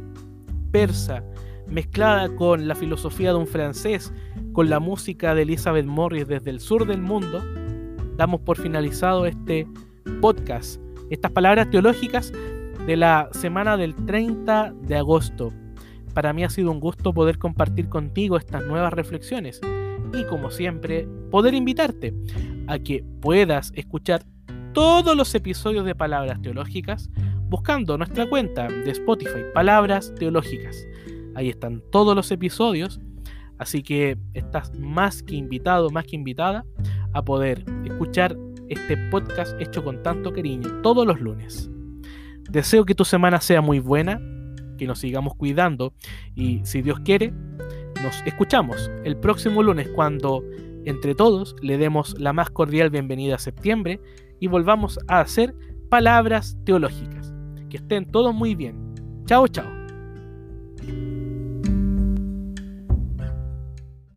persa 0.70 1.24
mezclada 1.66 2.32
con 2.36 2.68
la 2.68 2.76
filosofía 2.76 3.30
de 3.30 3.38
un 3.38 3.48
francés, 3.48 4.12
con 4.52 4.70
la 4.70 4.78
música 4.78 5.34
de 5.34 5.42
Elizabeth 5.42 5.86
Morris 5.86 6.28
desde 6.28 6.50
el 6.50 6.60
sur 6.60 6.86
del 6.86 7.02
mundo, 7.02 7.42
damos 8.16 8.42
por 8.42 8.56
finalizado 8.56 9.26
este 9.26 9.66
podcast, 10.20 10.80
estas 11.10 11.32
palabras 11.32 11.68
teológicas 11.70 12.32
de 12.86 12.96
la 12.96 13.28
semana 13.32 13.76
del 13.76 13.96
30 14.06 14.72
de 14.82 14.96
agosto. 14.96 15.52
Para 16.14 16.32
mí 16.32 16.44
ha 16.44 16.50
sido 16.50 16.70
un 16.70 16.78
gusto 16.78 17.12
poder 17.12 17.38
compartir 17.38 17.88
contigo 17.88 18.36
estas 18.36 18.64
nuevas 18.64 18.92
reflexiones 18.92 19.60
y 20.14 20.22
como 20.26 20.52
siempre 20.52 21.08
poder 21.32 21.54
invitarte 21.54 22.14
a 22.68 22.78
que 22.78 23.04
puedas 23.20 23.72
escuchar 23.74 24.24
todos 24.72 25.16
los 25.16 25.34
episodios 25.34 25.84
de 25.84 25.94
Palabras 25.94 26.40
Teológicas 26.40 27.10
buscando 27.48 27.96
nuestra 27.96 28.28
cuenta 28.28 28.68
de 28.68 28.90
Spotify, 28.90 29.40
Palabras 29.54 30.14
Teológicas. 30.16 30.86
Ahí 31.34 31.48
están 31.48 31.82
todos 31.90 32.14
los 32.14 32.30
episodios, 32.30 33.00
así 33.58 33.82
que 33.82 34.18
estás 34.34 34.78
más 34.78 35.22
que 35.22 35.34
invitado, 35.34 35.90
más 35.90 36.04
que 36.04 36.16
invitada 36.16 36.64
a 37.14 37.24
poder 37.24 37.64
escuchar 37.84 38.36
este 38.68 38.96
podcast 39.10 39.58
hecho 39.60 39.82
con 39.82 40.02
tanto 40.02 40.32
cariño 40.32 40.82
todos 40.82 41.06
los 41.06 41.20
lunes. 41.20 41.70
Deseo 42.50 42.84
que 42.84 42.94
tu 42.94 43.04
semana 43.04 43.40
sea 43.40 43.62
muy 43.62 43.78
buena, 43.78 44.20
que 44.76 44.86
nos 44.86 44.98
sigamos 44.98 45.34
cuidando 45.34 45.94
y 46.34 46.60
si 46.64 46.82
Dios 46.82 47.00
quiere, 47.00 47.32
nos 48.02 48.22
escuchamos 48.26 48.90
el 49.04 49.16
próximo 49.16 49.62
lunes 49.62 49.88
cuando 49.88 50.44
entre 50.84 51.14
todos 51.14 51.56
le 51.60 51.78
demos 51.78 52.18
la 52.18 52.32
más 52.32 52.50
cordial 52.50 52.90
bienvenida 52.90 53.36
a 53.36 53.38
septiembre 53.38 54.00
y 54.40 54.46
volvamos 54.46 54.98
a 55.08 55.20
hacer 55.20 55.54
palabras 55.88 56.56
teológicas. 56.64 57.32
Que 57.68 57.78
estén 57.78 58.06
todos 58.06 58.34
muy 58.34 58.54
bien. 58.54 58.94
Chao, 59.26 59.46
chao. 59.48 59.66